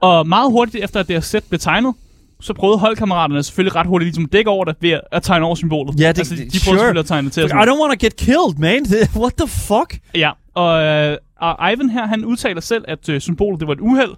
[0.00, 1.94] Og meget hurtigt efter, at det her sæt blev tegnet,
[2.40, 5.54] så prøvede holdkammeraterne selvfølgelig ret hurtigt ligesom at dække over det ved at- tegne over
[5.54, 6.00] symbolet.
[6.00, 6.64] Ja, det- altså, de, de sure.
[6.64, 7.42] prøvede selvfølgelig at tegne det til.
[7.42, 8.86] I don't want to get killed, man.
[9.22, 9.98] What the fuck?
[10.14, 13.80] Ja, og, øh, og Ivan her, han udtaler selv, at øh, symbolet det var et
[13.80, 14.10] uheld.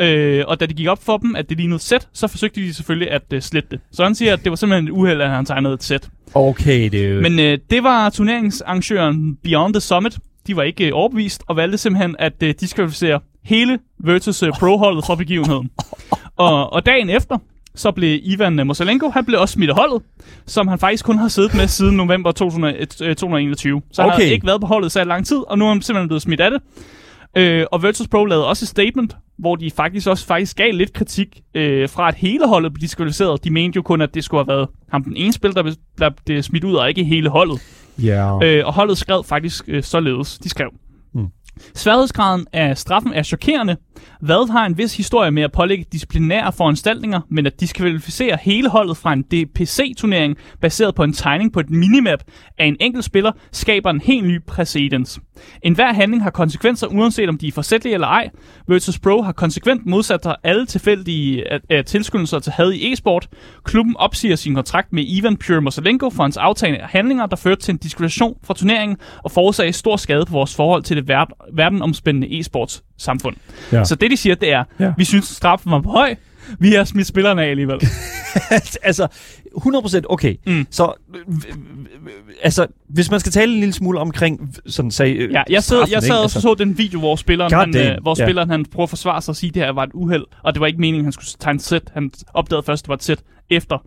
[0.00, 2.60] Øh, og da det gik op for dem, at det lignede et sæt, så forsøgte
[2.60, 3.80] de selvfølgelig at øh, slette det.
[3.92, 6.10] Så han siger, at det var simpelthen et uheld, at han tegnede et sæt.
[6.34, 6.88] Okay.
[6.92, 11.56] Men, Men øh, det var turneringsarrangøren Beyond the Summit, de var ikke øh, overbevist, og
[11.56, 15.70] valgte simpelthen at øh, diskvalificere hele Virtus øh, Pro-holdet fra begivenheden.
[16.36, 17.38] Og, og dagen efter,
[17.74, 20.02] så blev Ivan Mosalenko, han blev også smidt af holdet,
[20.46, 23.82] som han faktisk kun har siddet med siden november 2000, øh, 2021.
[23.92, 24.24] Så han Okay.
[24.26, 26.40] har ikke været på holdet så lang tid, og nu er han simpelthen blevet smidt
[26.40, 26.60] af det.
[27.36, 30.92] Øh, og Virtus Pro lavede også et statement, hvor de faktisk også faktisk gav lidt
[30.92, 33.44] kritik øh, fra at hele holdet blev diskvalificeret.
[33.44, 35.74] De mente jo kun, at det skulle have været ham den ene spiller, der blev,
[35.98, 37.60] der blev smidt ud, og ikke hele holdet.
[38.02, 38.44] Ja.
[38.44, 40.38] Øh, og holdet skrev faktisk øh, således.
[40.38, 40.68] De skrev.
[41.14, 41.26] Mm.
[41.74, 43.76] Sværhedsgraden af straffen er chokerende.
[44.20, 48.96] Hvad har en vis historie med at pålægge disciplinære foranstaltninger, men at diskvalificere hele holdet
[48.96, 52.22] fra en DPC-turnering baseret på en tegning på et minimap
[52.58, 55.20] af en enkelt spiller, skaber en helt ny præcedens.
[55.62, 58.30] En hver handling har konsekvenser, uanset om de er forsætlige eller ej.
[58.68, 63.28] Virtus Pro har konsekvent modsat sig alle tilfældige øh, tilskyndelser til had i e-sport.
[63.64, 67.72] Klubben opsiger sin kontrakt med Ivan Pure Mosalenko for hans aftagende handlinger, der førte til
[67.72, 71.08] en diskvalifikation fra turneringen og forårsagde stor skade på vores forhold til det
[71.52, 73.36] verdenomspændende e-sports samfund.
[73.72, 73.84] Ja.
[73.84, 74.92] Så det, de siger, det er, Ja.
[74.96, 76.14] vi synes, straffen var for høj,
[76.58, 77.78] vi har smidt spillerne af alligevel.
[78.82, 79.08] altså,
[79.56, 80.36] 100% okay.
[80.46, 80.66] Mm.
[80.70, 80.92] Så,
[82.42, 85.76] altså, hvis man skal tale en lille smule omkring sådan sag, øh, Ja, jeg sad,
[85.76, 88.24] straffen, jeg sad og så den video, hvor spilleren, God han, øh, hvor ja.
[88.26, 90.54] spilleren han prøver at forsvare sig og sige, at det her var et uheld, og
[90.54, 91.82] det var ikke meningen, han skulle tegne sæt.
[91.94, 93.78] Han opdagede først, at det var et sæt efter.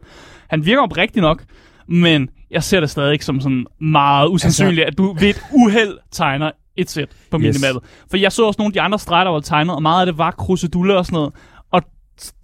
[0.50, 1.44] Han virker oprigtig nok,
[1.88, 5.98] men jeg ser det stadig ikke som sådan meget usandsynligt, at du ved et uheld
[6.12, 7.42] tegner et sæt på Yes.
[7.42, 7.84] minimappet.
[8.10, 10.06] For jeg så også nogle af de andre streger, der var tegnet, og meget af
[10.06, 11.34] det var kruseduller og sådan noget.
[11.72, 11.82] Og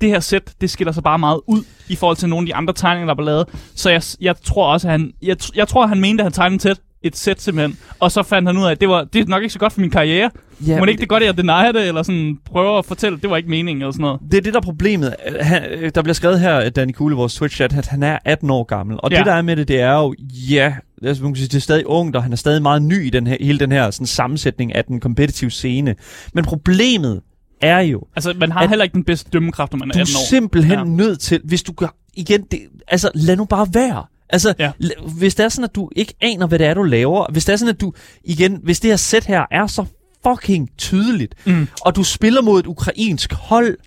[0.01, 2.55] det her sæt, det skiller sig bare meget ud i forhold til nogle af de
[2.55, 3.47] andre tegninger, der var lavet.
[3.75, 6.31] Så jeg, jeg tror også, at han, jeg, jeg tror, at han mente, at han
[6.33, 7.77] tegnede et sæt, et sæt simpelthen.
[7.99, 9.73] Og så fandt han ud af, at det, var, det er nok ikke så godt
[9.73, 10.29] for min karriere.
[10.67, 12.79] Ja, Må men det ikke det er godt, at jeg denier det, eller sådan prøver
[12.79, 14.19] at fortælle, at det var ikke meningen, eller sådan noget.
[14.31, 15.15] Det er det, der er problemet.
[15.41, 18.49] Han, øh, der bliver skrevet her, at Danny Kuhle, vores Twitch-chat, at han er 18
[18.49, 18.97] år gammel.
[19.03, 19.17] Og ja.
[19.17, 20.15] Det, der er med det, det er jo,
[20.49, 23.05] ja, altså, man kan sige, det er stadig ungt, og han er stadig meget ny
[23.05, 25.95] i den her, hele den her sådan, sammensætning af den kompetitive scene.
[26.33, 27.21] Men problemet
[27.61, 30.01] er jo, Altså, man har heller ikke den bedste dømmekraft, når man er du er
[30.01, 30.25] 18 år.
[30.29, 30.79] simpelthen ja.
[30.79, 30.83] Ja.
[30.85, 34.05] nødt til, hvis du gør, igen, det, altså lad nu bare være.
[34.31, 34.71] Altså, ja.
[35.17, 37.53] Hvis det er sådan, at du ikke aner, hvad det er, du laver, hvis det
[37.53, 39.85] er sådan, at du, igen, hvis det her sæt her er så
[40.27, 41.67] fucking tydeligt, Mm.
[41.81, 43.77] og du spiller mod et ukrainsk hold,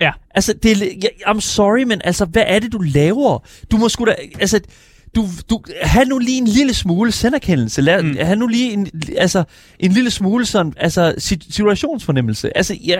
[0.00, 0.10] Ja.
[0.34, 3.38] Altså, det er, I'm sorry, men altså, hvad er det, du laver?
[3.70, 4.60] Du må sgu da, altså,
[5.16, 7.80] du, du, have nu lige en lille smule senderkendelse.
[7.82, 8.16] Lad, mm.
[8.20, 9.44] Have nu lige en, altså,
[9.80, 12.56] en lille smule sådan, altså, sit- situationsfornemmelse.
[12.56, 12.96] Altså, ja,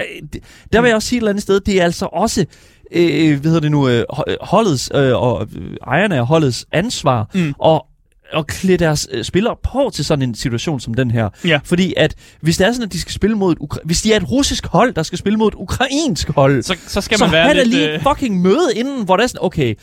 [0.72, 2.47] der vil jeg også sige et eller andet sted, det er altså også,
[2.93, 7.30] øh, hvad hedder det nu, øh, ho- holdets, øh, og øh, ejerne af holdets ansvar,
[7.34, 7.55] Mm.
[7.59, 7.86] og
[8.33, 11.29] og klæde deres øh, spillere på til sådan en situation som den her.
[11.45, 11.61] Ja.
[11.64, 14.12] Fordi at hvis det er sådan, at de skal spille mod et Ukra- hvis de
[14.12, 17.24] er et russisk hold, der skal spille mod et ukrainsk hold, Så, så skal så
[17.24, 17.68] man være have da lidt...
[17.74, 19.74] lige øh, et fucking møde inden, hvor der er sådan, okay,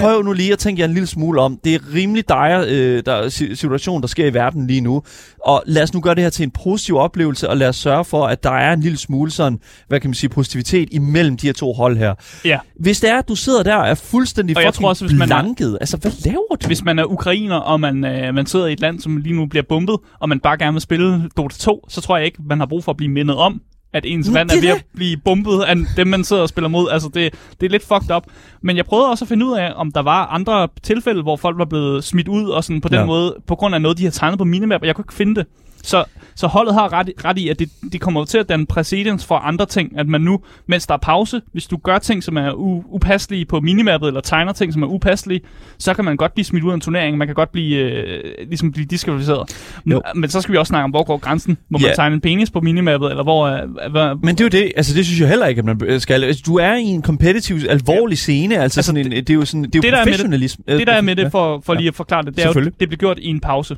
[0.00, 1.58] prøv nu lige at tænke jer en lille smule om.
[1.64, 5.02] Det er rimelig dire øh, der, er si- situation, der sker i verden lige nu.
[5.44, 8.04] Og lad os nu gøre det her til en positiv oplevelse, og lad os sørge
[8.04, 11.46] for, at der er en lille smule sådan, hvad kan man sige, positivitet imellem de
[11.46, 12.14] her to hold her.
[12.44, 12.58] Ja.
[12.80, 15.04] Hvis det er, at du sidder der og er fuldstændig Og jeg fucking tror også,
[15.06, 16.66] hvis man er- blanket, altså hvad laver du?
[16.66, 19.46] Hvis man er ukrainer, og man, øh, man sidder i et land, som lige nu
[19.46, 22.58] bliver bombet, og man bare gerne vil spille Dota 2, så tror jeg ikke, man
[22.58, 23.60] har brug for at blive mindet om,
[23.92, 26.88] at ens land er ved at blive bombet af dem, man sidder og spiller mod.
[26.90, 28.22] Altså, det, det er lidt fucked up.
[28.62, 31.58] Men jeg prøvede også at finde ud af, om der var andre tilfælde, hvor folk
[31.58, 33.04] var blevet smidt ud, og sådan på den Ja.
[33.06, 35.34] måde, på grund af noget, de har tegnet på minimap, og jeg kunne ikke finde
[35.34, 35.46] det.
[35.86, 39.24] Så, så holdet har ret, ret i, at det, det kommer til at danne præcedens
[39.26, 42.36] for andre ting, at man nu, mens der er pause, hvis du gør ting, som
[42.36, 45.40] er u- upasselige på minimappet, eller tegner ting, som er upasselige,
[45.78, 48.24] så kan man godt blive smidt ud af en turnering, man kan godt blive, øh,
[48.48, 49.56] ligesom blive diskvalificeret.
[49.86, 50.02] Jo.
[50.14, 51.58] Men, så skal vi også snakke om, hvor går grænsen?
[51.70, 51.86] Må Ja.
[51.86, 53.46] man tegne en penis på minimappet, eller hvor...
[53.46, 56.00] Øh, hvad, Men det er jo det, altså det synes jeg heller ikke, at man
[56.00, 56.24] skal.
[56.24, 59.44] Altså, du er i en kompetitiv, alvorlig scene, altså, altså sådan en, det er jo
[59.44, 60.64] sådan, det er jo det, der er med det- professionalisme.
[60.68, 61.78] det der er med det, for, for Ja.
[61.78, 63.76] lige at forklare det, det er jo, det blev gjort i en pause.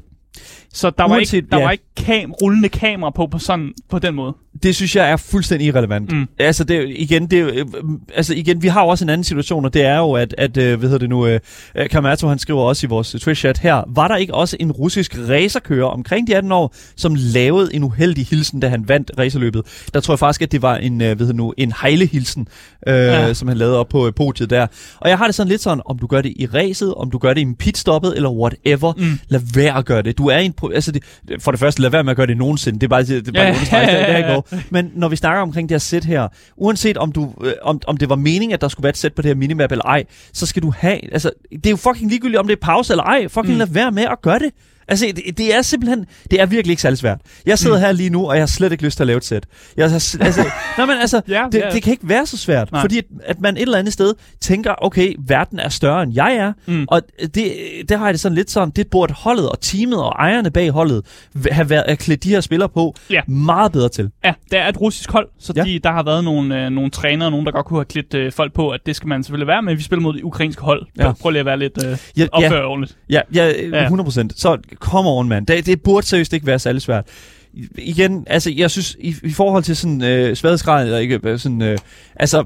[0.73, 1.65] Så der var Uanset- ikke, der ja.
[1.65, 4.37] var ikke kam, rullende kamera på, på, sådan, på den måde.
[4.63, 6.13] Det synes jeg er fuldstændig irrelevant.
[6.13, 6.27] Mm.
[6.39, 7.67] Altså, det, igen, det øh,
[8.15, 10.57] altså igen, vi har jo også en anden situation, og det er jo, at, at
[10.57, 11.41] øh, hvad hedder det nu, øh,
[11.75, 15.17] øh, Kamato, han skriver også i vores Twitch-chat her, var der ikke også en russisk
[15.29, 19.63] racerkører omkring de 18 år, som lavede en uheldig hilsen, da han vandt racerløbet?
[19.95, 22.49] Der tror jeg faktisk, at det var en, øh, hvad hedder det nu, en hejlehilsen,
[22.87, 23.27] øh, ja.
[23.27, 23.35] Ja.
[23.35, 24.67] som han lavede op på øh, podiet der.
[25.01, 27.19] Og jeg har det sådan lidt sådan, om du gør det i racet, om du
[27.19, 29.19] gør det i pitstoppet, eller whatever, Mm.
[29.29, 30.19] lad være at gøre det.
[30.19, 31.03] Du er en, altså det,
[31.41, 32.79] for det første, lad være med at gøre det nogensinde.
[32.79, 34.35] Det er bare, det er bare Ja, ja, det, det ja, her ja.
[34.71, 37.97] Men når vi snakker omkring det her sæt her, uanset om, du, øh, om, om
[37.97, 40.05] det var meningen, at der skulle være et sæt på det her minimap eller ej,
[40.33, 43.05] så skal du have, altså, det er jo fucking ligegyldigt, om det er pause eller
[43.05, 43.29] ej.
[43.29, 43.59] Fucking mm.
[43.59, 44.53] lad være med at gøre det.
[44.89, 47.21] Altså, det, det er simpelthen, det er virkelig ikke særlig svært.
[47.47, 47.81] Jeg sidder mm.
[47.81, 49.47] her lige nu, og jeg har slet ikke lyst til at lave et sæt.
[49.77, 50.45] Jeg har, altså,
[50.79, 51.71] nej, men altså, Ja, det, ja.
[51.71, 52.81] det kan ikke være så svært, Nej.
[52.81, 56.35] fordi at, at man et eller andet sted tænker, okay, verden er større end jeg
[56.35, 56.85] er, Mm.
[56.89, 57.03] og
[57.35, 57.53] det,
[57.89, 60.71] der har jeg det sådan lidt sådan, det burde holdet og teamet og ejerne bag
[60.71, 61.05] holdet
[61.51, 63.21] have været at klæde de her spillere på Ja.
[63.27, 64.11] meget bedre til.
[64.25, 65.65] Ja, der er et russisk hold, så Ja.
[65.65, 68.33] de, der har været nogle, øh, nogle trænere, nogen der godt kunne have klædt øh,
[68.33, 69.75] folk på, at det skal man selvfølgelig være med.
[69.75, 70.87] Vi spiller mod det ukrainske hold.
[70.99, 71.13] Ja.
[71.13, 72.97] Prøv lige at være lidt øh, Ja, opføre ordentligt.
[73.11, 73.83] Ja, ja, Ja.
[73.83, 74.41] 100 procent.
[74.41, 75.47] Så come on, mand.
[75.47, 77.05] Det, det burde seriøst ikke være særlig svært.
[77.53, 81.39] I- Igen, altså, jeg synes, i, i forhold til sådan øh, sværhedsgrad, eller ikke, øh,
[81.39, 81.79] sådan, øh,
[82.17, 82.45] altså,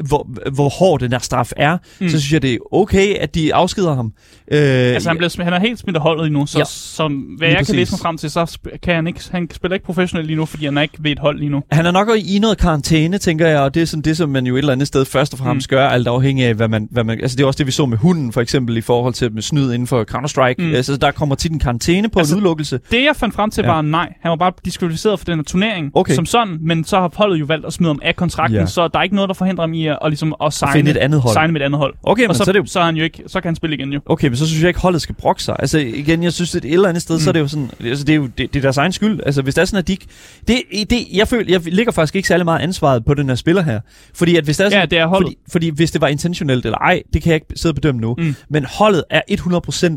[0.00, 2.08] hvor, hvor hård den der straf er, mm.
[2.08, 4.12] Så synes jeg, det er okay, at de afskeder ham.
[4.52, 6.64] Øh, Altså, han, blev, han er helt smidt af holdet lige nu, så Ja.
[6.66, 7.68] som, hvad Lige jeg præcis.
[7.72, 10.44] kan læse mig frem til, så kan han ikke, han spiller ikke professionelt lige nu,
[10.44, 11.62] fordi han er ikke ved et hold lige nu.
[11.72, 14.46] Han er nok i noget karantæne, tænker jeg, og det er sådan det, som man
[14.46, 15.74] jo et eller andet sted først og fremmest mm.
[15.76, 17.20] gør, alt afhængig af, hvad man, hvad man...
[17.20, 19.42] Altså, det er også det, vi så med hunden, for eksempel, i forhold til med
[19.42, 20.54] snyd inden for Counter-Strike.
[20.68, 20.74] Mm.
[20.74, 22.80] Altså, der kommer tit en karantæne på altså, en udelukkelse.
[22.90, 23.68] Det, jeg fandt frem til, Ja.
[23.72, 24.12] var nej.
[24.20, 26.14] Han var bare diskvalificeret for den her turnering Okay.
[26.14, 28.66] som sådan, men så har holdet jo valgt at smide ham af kontrakten, ja.
[28.66, 30.90] så der er ikke noget, der forhindrer ham i at, at, ligesom, at signe, Finde
[30.90, 31.34] et andet hold.
[31.34, 31.94] signe med et andet hold.
[32.02, 33.48] Okay, men og så, så er det jo så, er han jo ikke, så kan
[33.48, 34.00] han spille igen jo.
[34.06, 35.56] Okay, men så synes jeg ikke, holdet skal brokke sig.
[35.58, 37.20] Altså igen, jeg synes, at et eller andet sted, mm.
[37.20, 39.20] så er det jo sådan, altså det er jo det, det er deres egen skyld.
[39.26, 39.96] Altså hvis der er sådan, at de
[40.48, 43.62] det, det, jeg føler, jeg ligger faktisk ikke særlig meget ansvaret på den her spiller
[43.62, 43.80] her.
[44.14, 45.26] Fordi at hvis der er sådan, Ja, det er holdet.
[45.28, 48.00] Fordi, fordi hvis det var intentionelt eller ej, det kan jeg ikke sidde og bedømme
[48.00, 48.14] nu.
[48.18, 48.34] Mm.
[48.48, 49.96] Men holdet er 100%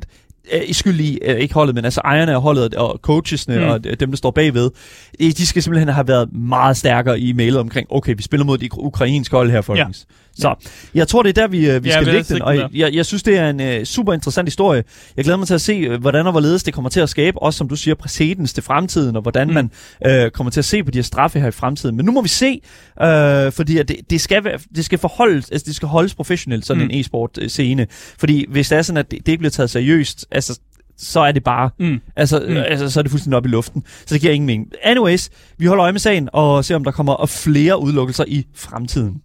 [0.54, 3.64] øh, i skyld i, øh, ikke holdet, men altså ejerne af holdet og coachesne mm.
[3.64, 4.72] Og d- dem, der står bagved,
[5.20, 8.58] øh, de skal simpelthen have været meget stærkere i mailet omkring, okay, vi spiller mod
[8.58, 10.06] de ukrainske hold her, folkens.
[10.10, 10.16] Ja.
[10.40, 10.56] Så
[10.96, 13.06] jeg tror, det er der, vi, øh, vi Ja, skal lægge den, og jeg, jeg
[13.06, 14.84] synes, det er en øh, super interessant historie.
[15.18, 17.42] Jeg glæder mig til at se, øh, hvordan og hvorledes det kommer til at skabe,
[17.42, 19.54] også som du siger, præcedens til fremtiden, og hvordan mm.
[19.54, 19.72] Man
[20.06, 21.96] øh, kommer til at se på de her straffe her i fremtiden.
[21.96, 22.62] Men nu må vi se,
[23.02, 26.66] øh, fordi at det, det, skal være, det skal forholdes, altså det skal holdes professionelt,
[26.66, 26.90] sådan mm.
[26.92, 27.88] En e-sport øh, scene.
[28.18, 30.60] Fordi hvis det er sådan, at det, det ikke bliver taget seriøst, altså
[30.98, 32.00] så er det bare, Mm.
[32.16, 32.44] altså.
[32.50, 32.58] Mm.
[32.58, 33.84] altså, så er det fuldstændig op i luften.
[34.06, 34.68] Så det giver ingen mening.
[34.84, 39.22] Anyways, vi holder øje med sagen, og ser om der kommer flere udelukkelser i fremtiden.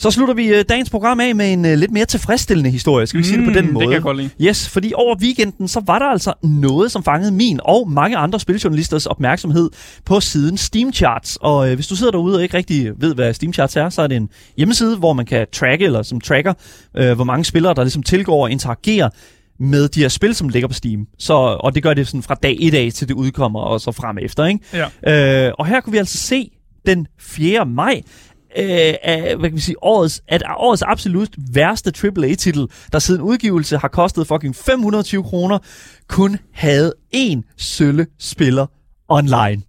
[0.00, 3.18] Så slutter vi øh, dagens program af med en øh, lidt mere tilfredsstillende historie, skal
[3.18, 3.82] vi sige det på den Mm, måde.
[3.82, 4.30] Det kan jeg godt lide.
[4.42, 8.40] Yes, fordi over weekenden, så var der altså noget, som fangede min og mange andre
[8.40, 9.70] spiljournalisters opmærksomhed
[10.04, 11.38] på siden Steam Charts.
[11.40, 14.02] Og øh, hvis du sidder derude og ikke rigtig ved, hvad Steam Charts er, så
[14.02, 16.54] er det en hjemmeside, hvor man kan tracke, eller som tracker,
[16.96, 19.08] øh, hvor mange spillere, der ligesom tilgår og interagerer
[19.58, 21.06] med de her spil, som ligger på Steam.
[21.18, 23.92] Så, og det gør det sådan fra dag 1 af, til det udkommer, og så
[23.92, 24.44] frem efter.
[24.46, 24.86] Ikke?
[25.06, 25.46] Ja.
[25.46, 26.50] Øh, og her kunne vi altså se
[26.86, 27.66] den 4.
[27.66, 28.00] maj,
[28.56, 33.78] øh, af, hvad kan vi sige, årets, at årets absolut værste AAA-titel, der siden udgivelse
[33.78, 35.58] har kostet fucking 520 kroner,
[36.08, 38.66] kun havde én sølle spiller
[39.08, 39.62] online.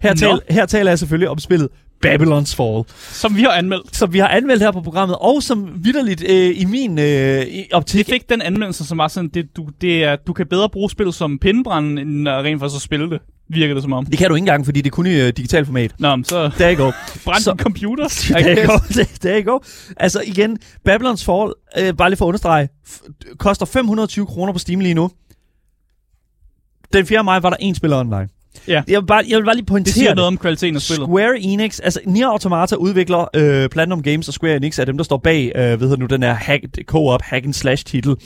[0.00, 1.68] Her, tal, her taler jeg selvfølgelig om spillet
[2.06, 3.96] Babylon's Fall, Som vi har anmeldt.
[3.96, 8.06] som vi har anmeldt her på programmet, og som vidderligt øh, i min øh, optik...
[8.06, 10.90] Det fik den anmeldelse, som var sådan, det, du, det er, du kan bedre bruge
[10.90, 13.20] spillet som pindebrand, end at rent faktisk at spille det.
[13.50, 14.06] Virker det som om.
[14.06, 15.94] Det kan du ikke engang, fordi det er kun i øh, digitalt format.
[15.98, 16.94] Nå, men så Der går.
[17.24, 18.04] brænd Så- din computer.
[18.28, 18.78] Der går.
[19.22, 19.64] Der går.
[19.96, 22.68] Altså igen, Babylon's Fall, øh, bare lige for at understrege,
[23.38, 25.10] koster 520 kroner på Steam lige nu.
[26.92, 27.24] Den 4.
[27.24, 28.28] maj var der en spiller online.
[28.68, 28.82] Ja.
[28.88, 31.06] Jeg vil bare, jeg vil bare lige Det pointere siger noget om kvaliteten af spillet.
[31.06, 35.04] Square Enix, altså Nier Automata udvikler øh, Platinum Games og Square Enix er dem, der
[35.04, 38.16] står bag, øh, hedder nu, den her hack, co-op hack and slash titel.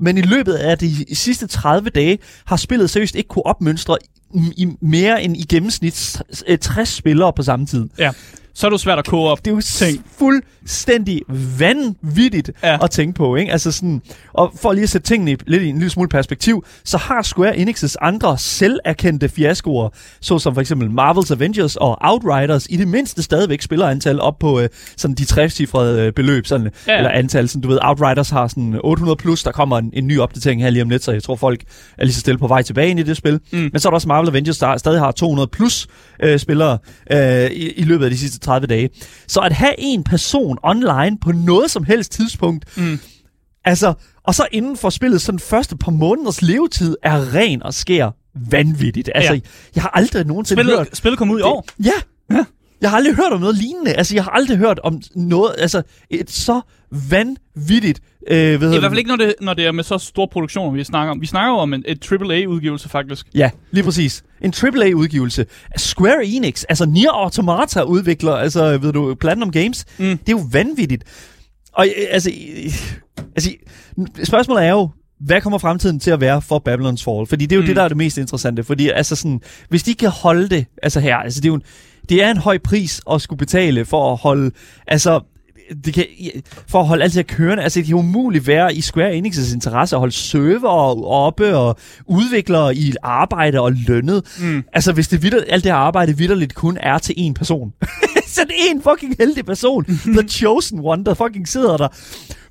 [0.00, 3.96] Men i løbet af de sidste 30 dage har spillet seriøst ikke kunne opmønstre
[4.34, 7.88] i, mere end i gennemsnit øh, 60 spillere på samme tid.
[7.98, 8.10] Ja.
[8.54, 9.38] Så er det jo svært at koge op.
[9.44, 9.82] Det er jo s-
[10.18, 11.20] fuldstændig
[11.58, 12.84] vanvittigt ja.
[12.84, 13.52] At tænke på, ikke?
[13.52, 16.64] Altså sådan, og for lige at sætte tingene i, lidt i en lille smule perspektiv,
[16.84, 19.88] så har Square Enix's andre selverkendte fiaskoer,
[20.20, 24.68] såsom for eksempel Marvel's Avengers og Outriders, i det mindste stadigvæk spillerantal op på øh,
[24.96, 26.70] sådan de træfcifrede øh, beløb, sådan.
[26.86, 26.96] Ja.
[26.96, 27.48] eller antal.
[27.48, 30.70] Sådan, du ved, Outriders har sådan 800 plus, der kommer en, en ny opdatering her
[30.70, 31.60] lige om lidt, så jeg tror folk
[31.98, 33.40] er lige så stille på vej tilbage ind i det spil.
[33.52, 33.58] Mm.
[33.72, 35.86] Men så er der også Marvel Avengers, der stadig har 200 plus
[36.22, 36.78] øh, spillere
[37.12, 38.90] øh, i, i løbet af de sidste 30 dage.
[39.26, 42.98] Så at have en person online på noget som helst tidspunkt, Mm.
[43.64, 43.94] altså,
[44.24, 48.10] og så inden for spillet sådan første par måneders levetid, er ren og skær
[48.50, 49.10] vanvittigt.
[49.14, 49.40] Altså, ja.
[49.74, 50.72] Jeg har aldrig nogensinde hørt...
[50.74, 51.66] Spillet, spillet kom ud i år.
[51.84, 51.90] Ja.
[52.30, 52.44] ja.
[52.80, 53.92] Jeg har aldrig hørt om noget lignende.
[53.92, 56.60] Altså, jeg har aldrig hørt om noget, altså, et så
[57.10, 58.00] vanvittigt...
[58.28, 58.98] Øh, hvad I hvert fald det?
[58.98, 61.20] ikke, når det, når det er med så store produktioner, vi snakker om.
[61.20, 63.26] Vi snakker jo om en, et AAA-udgivelse, faktisk.
[63.34, 64.24] Ja, lige præcis.
[64.42, 65.46] En AAA-udgivelse.
[65.76, 69.84] Square Enix, altså Nier Automata udvikler, altså, ved du, Platinum Games.
[69.98, 70.04] Mm.
[70.04, 71.04] Det er jo vanvittigt.
[71.72, 72.72] Og øh, altså, øh,
[73.36, 73.50] altså,
[74.24, 74.90] spørgsmålet er jo,
[75.20, 77.26] hvad kommer fremtiden til at være for Babylon's Fall?
[77.26, 77.64] Fordi det er jo mm.
[77.64, 77.66] Mm.
[77.66, 78.64] det, der er det mest interessante.
[78.64, 81.62] Fordi altså sådan, hvis de kan holde det, altså her, altså det er jo en,
[82.08, 84.50] det er en høj pris at skulle betale for at holde,
[84.86, 85.20] altså
[85.84, 86.06] det kan,
[86.68, 89.54] for at holde alt det her kørende, altså det kan umuligt være i Square Enix's
[89.54, 94.22] interesse at holde server oppe og udviklere i arbejde og lønnet.
[94.40, 94.64] Mm.
[94.72, 97.72] Altså hvis det vidder, alt det her arbejde vidderligt kun er til én person.
[98.34, 99.84] så det er en fucking heldig person.
[100.18, 101.88] The Chosen One, der fucking sidder der.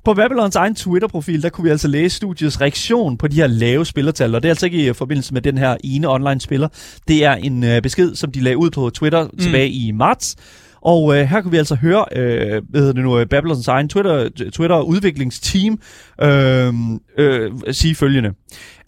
[0.04, 3.86] På Babylons egen Twitter-profil, der kunne vi altså læse studiets reaktion på de her lave
[3.86, 6.68] spillertal, og det er altså ikke i forbindelse med den her ene online-spiller.
[7.08, 9.38] Det er en øh, besked, som de lagde ud på Twitter mm.
[9.38, 10.36] tilbage i marts,
[10.82, 13.88] og øh, her kan vi altså høre, øh, hvad hedder det nu, øh, Babylons egen
[13.88, 15.78] Twitter, Twitter-udviklingsteam
[16.22, 16.74] øh,
[17.18, 18.32] øh, sige følgende.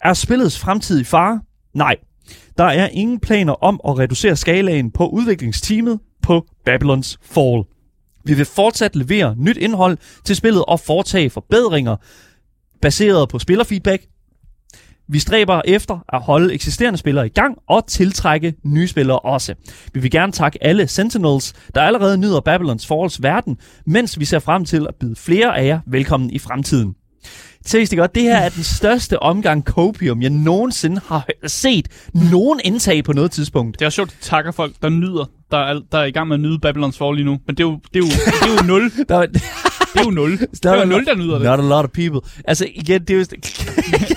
[0.01, 1.41] Er spillets fremtid i fare?
[1.73, 1.95] Nej.
[2.57, 7.63] Der er ingen planer om at reducere skalaen på udviklingsteamet på Babylons Fall.
[8.25, 11.95] Vi vil fortsat levere nyt indhold til spillet og foretage forbedringer
[12.81, 14.05] baseret på spillerfeedback.
[15.07, 19.53] Vi stræber efter at holde eksisterende spillere i gang og tiltrække nye spillere også.
[19.93, 24.39] Vi vil gerne takke alle Sentinels, der allerede nyder Babylons Falls verden, mens vi ser
[24.39, 26.95] frem til at byde flere af jer velkommen i fremtiden.
[27.65, 28.15] Seriøst, det godt.
[28.15, 33.31] Det her er den største omgang copium, jeg nogensinde har set nogen indtage på noget
[33.31, 33.79] tidspunkt.
[33.79, 36.35] Det er sjovt, at takker folk, der nyder, der er, der er i gang med
[36.35, 37.39] at nyde Babylons Fall lige nu.
[37.47, 38.91] Men det er jo, det er jo, det er jo nul.
[39.09, 39.41] der, det
[39.95, 40.31] er jo nul.
[40.37, 41.43] Det er jo nul, der nyder det.
[41.43, 42.21] Not a lot of people.
[42.45, 43.25] Altså igen, det er jo,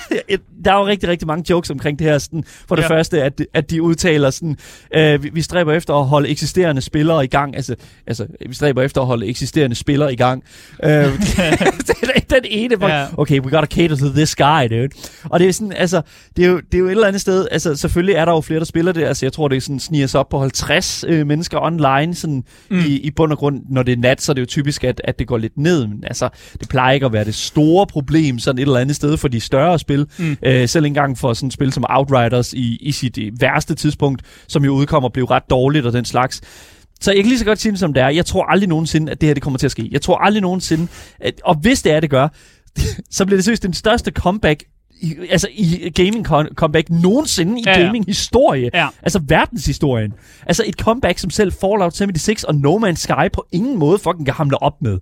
[0.65, 2.17] der er jo rigtig, rigtig mange jokes omkring det her.
[2.17, 2.89] Sådan, for det ja.
[2.89, 4.57] første, at, at de udtaler sådan,
[4.95, 7.55] øh, vi, vi stræber efter at holde eksisterende spillere i gang.
[7.55, 7.75] Altså,
[8.07, 10.43] altså vi stræber efter at holde eksisterende spillere i gang.
[10.83, 10.89] Øh,
[12.29, 13.05] den ene, ja.
[13.17, 14.89] okay, we gotta cater to this guy, dude.
[15.23, 16.01] Og det er sådan, altså,
[16.37, 18.41] det er jo, det er jo et eller andet sted, altså selvfølgelig er der jo
[18.41, 19.03] flere, der spiller det.
[19.03, 22.43] Altså jeg tror, det er sådan, sniger sig op på 50 øh, mennesker online, sådan
[22.69, 22.79] mm.
[22.79, 25.01] i, i bund og grund, når det er nat, så er det jo typisk, at,
[25.03, 25.87] at det går lidt ned.
[25.87, 26.29] Men altså,
[26.59, 29.39] det plejer ikke at være det store problem, sådan et eller andet sted for de
[29.39, 29.79] større
[30.13, 30.25] spil.
[30.25, 30.37] Mm.
[30.43, 34.21] Øh, selv engang for sådan et spil som Outriders i, i sit øh, værste tidspunkt,
[34.47, 36.41] som jo udkommer, blev ret dårligt og den slags.
[37.01, 38.09] Så jeg kan lige så godt sige det, som det er.
[38.09, 39.89] Jeg tror aldrig nogensinde, at det her det kommer til at ske.
[39.91, 40.87] Jeg tror aldrig nogensinde,
[41.19, 42.27] at, og hvis det er, det gør,
[43.11, 44.63] så bliver det seriøst den største comeback
[45.01, 46.25] i, altså i gaming
[46.55, 47.85] comeback nogensinde i ja, ja.
[47.85, 48.69] gaming historie.
[48.73, 48.87] Ja.
[49.01, 50.13] Altså verdenshistorien.
[50.45, 54.25] Altså et comeback, som selv Fallout 76 og No Man's Sky på ingen måde fucking
[54.25, 54.99] kan hamle op med.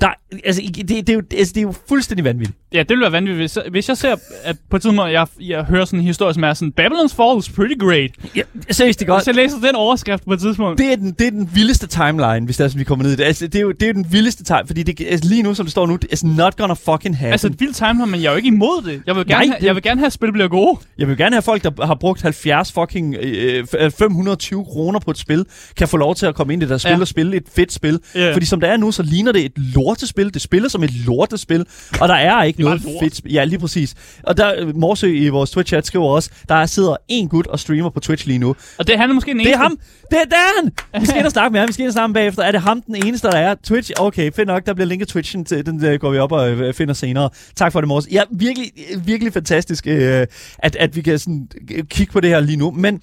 [0.00, 0.08] Der,
[0.44, 2.58] altså, det, det, er jo, altså, det er jo fuldstændig vanvittigt.
[2.72, 3.40] Ja, det vil være vanvittigt.
[3.40, 6.44] Hvis, hvis jeg ser, at på et tidspunkt, jeg, jeg hører sådan en historie, som
[6.44, 8.10] er sådan, Babylon's Fall is pretty great.
[8.36, 9.20] Ja, seriøst, det er godt.
[9.20, 10.78] Hvis jeg læser den overskrift på et tidspunkt.
[10.78, 13.12] Det er den, det er den vildeste timeline, hvis det er sådan, vi kommer ned
[13.12, 13.24] i det.
[13.24, 15.54] Altså, det er jo det er jo den vildeste time, fordi det, altså, lige nu,
[15.54, 17.32] som det står nu, it's not gonna fucking happen.
[17.32, 19.02] Altså, et vildt timeline, men jeg er jo ikke imod det.
[19.06, 20.78] Jeg vil gerne, Nej, have, jeg vil gerne have, at spil bliver gode.
[20.98, 23.66] Jeg vil gerne have folk, der har brugt 70 fucking øh,
[23.98, 26.70] 520 øh, kroner på et spil, kan få lov til at komme ind i det
[26.70, 28.00] der spil og spille et fedt spil.
[28.16, 28.32] Yeah.
[28.32, 30.34] Fordi som det er nu, så ligner det et lortespil.
[30.34, 31.66] Det spiller som et lortespil,
[32.00, 33.32] og der er ikke noget fedt spil.
[33.32, 33.94] Ja, lige præcis.
[34.22, 38.00] Og der, Morsø i vores Twitch-chat skriver også, der sidder en gut og streamer på
[38.00, 38.56] Twitch lige nu.
[38.78, 39.52] Og det er han måske den eneste.
[39.52, 39.78] Det er ham!
[40.10, 41.00] Det er, Dan!
[41.00, 42.42] Vi skal ind og snakke med ham, vi skal ind og snakke bagefter.
[42.42, 43.54] Er det ham den eneste, der er?
[43.64, 43.90] Twitch?
[43.98, 46.74] Okay, fedt nok, der bliver linket Twitchen til, den der går vi op og øh,
[46.74, 47.30] finder senere.
[47.56, 48.06] Tak for det, Mors.
[48.12, 48.70] Ja, virkelig,
[49.04, 50.26] virkelig fantastisk, øh,
[50.58, 52.70] at, at vi kan sådan, øh, kigge på det her lige nu.
[52.70, 53.00] Men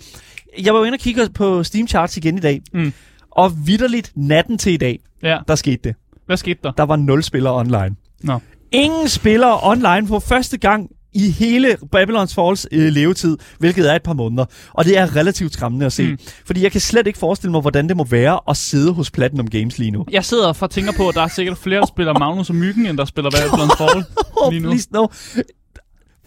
[0.62, 2.62] jeg var jo inde og kigge på Steam Charts igen i dag.
[2.74, 2.94] Mm.
[3.32, 5.38] Og vidderligt natten til i dag, ja.
[5.48, 5.96] der skete det.
[6.26, 6.72] Hvad skete der?
[6.72, 7.96] Der var nul spillere online.
[8.24, 8.40] Nå.
[8.72, 14.04] Ingen spillere online for første gang i hele Babylons Falls øh, levetid, hvilket er et
[14.04, 14.46] par måneder.
[14.74, 16.08] Og det er relativt skræmmende at se.
[16.08, 16.18] Mm.
[16.46, 19.48] Fordi jeg kan slet ikke forestille mig, hvordan det må være at sidde hos Platinum
[19.48, 20.06] Games lige nu.
[20.12, 22.86] Jeg sidder og tænker på, at der er sikkert flere, der spiller Magnus og Myggen,
[22.86, 24.06] end der spiller Babylons Fall
[24.52, 24.70] lige nu.
[24.70, 25.08] Please, no.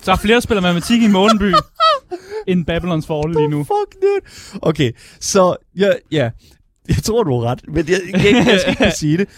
[0.06, 1.54] Der er flere, der spiller matematik i Målenby,
[2.46, 3.58] end Babylons Fall lige nu.
[3.64, 4.58] Fuck, dude.
[4.62, 6.30] Okay, så ja, ja.
[6.88, 9.28] Jeg tror, du har ret, men jeg, jeg, jeg, jeg skal ikke sige det.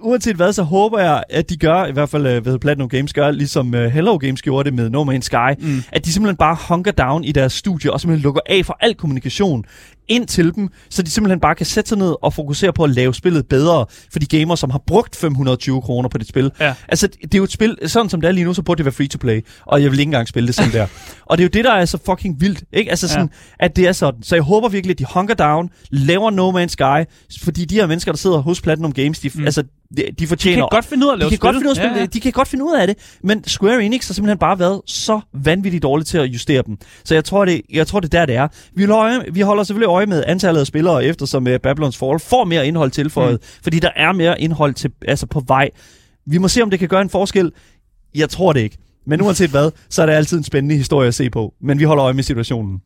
[0.00, 3.12] Uanset hvad, så håber jeg, at de gør, i hvert fald øh, hvad Platinum Games
[3.12, 5.82] gør, ligesom uh, Hello Games gjorde det med No Man's Sky, mm.
[5.92, 8.94] at de simpelthen bare hunker down i deres studie, og simpelthen lukker af for al
[8.94, 9.64] kommunikation
[10.10, 12.90] ind til dem, så de simpelthen bare kan sætte sig ned og fokusere på at
[12.90, 16.50] lave spillet bedre for de gamere, som har brugt 520 kroner på dit spil.
[16.60, 16.74] Ja.
[16.88, 18.84] Altså, det er jo et spil, sådan som det er lige nu, så burde det
[18.84, 20.86] være free to play, og jeg vil ikke engang spille det sådan der.
[21.26, 22.90] Og det er jo det, der er så fucking vildt, ikke?
[22.90, 23.30] Altså sådan,
[23.60, 23.64] ja.
[23.64, 24.22] at det er sådan.
[24.22, 27.10] Så jeg håber virkelig, at de hunker down, laver No Man's Sky,
[27.42, 29.44] fordi de her mennesker, der sidder hos Platinum Games, de, mm.
[29.44, 29.62] altså,
[29.96, 30.56] de, de fortjener...
[30.56, 31.98] De kan godt finde ud af at lave de kan Godt finde ud af ja,
[31.98, 32.06] ja.
[32.06, 35.20] De kan godt finde ud af det, men Square Enix har simpelthen bare været så
[35.34, 36.78] vanvittigt dårligt til at justere dem.
[37.04, 38.48] Så jeg tror, det, jeg tror, det er der, det er.
[38.74, 42.44] Vi holder, vi holder selvfølgelig øje med antallet af spillere, eftersom uh, Babylon's Fall får
[42.44, 43.60] mere indhold tilføjet, mm.
[43.62, 45.70] fordi der er mere indhold til, altså på vej.
[46.26, 47.52] Vi må se, om det kan gøre en forskel.
[48.14, 48.76] Jeg tror det ikke.
[49.06, 51.54] Men uanset hvad, så er det altid en spændende historie at se på.
[51.60, 52.80] Men vi holder øje med situationen.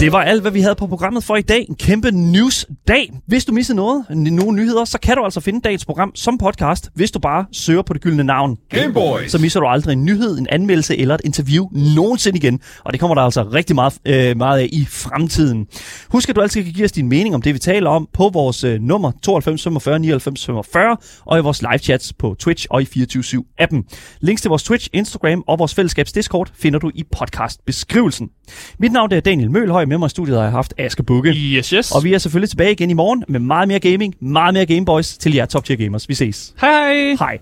[0.00, 1.66] Det var alt, hvad vi havde på programmet for i dag.
[1.68, 3.12] En kæmpe news-dag.
[3.26, 6.90] Hvis du missede noget, nogle nyheder, så kan du altså finde dagens program som podcast,
[6.94, 8.56] hvis du bare søger på det gyldne navn.
[8.70, 9.30] Gameboys.
[9.30, 12.60] Så misser du aldrig en nyhed, en anmeldelse eller et interview nogensinde igen.
[12.84, 15.66] Og det kommer der altså rigtig meget, øh, meget af i fremtiden.
[16.08, 18.30] Husk, at du altid kan give os din mening om det, vi taler om på
[18.32, 20.96] vores øh, nummer 92 45 99 45
[21.26, 23.84] og i vores live chats på Twitch og i 24 appen
[24.20, 28.28] Links til vores Twitch, Instagram og vores fællesskabs Discord finder du i podcastbeskrivelsen.
[28.78, 31.30] Mit navn er Daniel Mølhøj, med mig i studiet har jeg haft Aske Bukke.
[31.30, 31.92] Yes, yes.
[31.92, 35.18] Og vi er selvfølgelig tilbage igen i morgen med meget mere gaming, meget mere Gameboys
[35.18, 36.08] til jer top tier gamers.
[36.08, 36.54] Vi ses.
[36.60, 37.16] Hej!
[37.18, 37.38] Hej.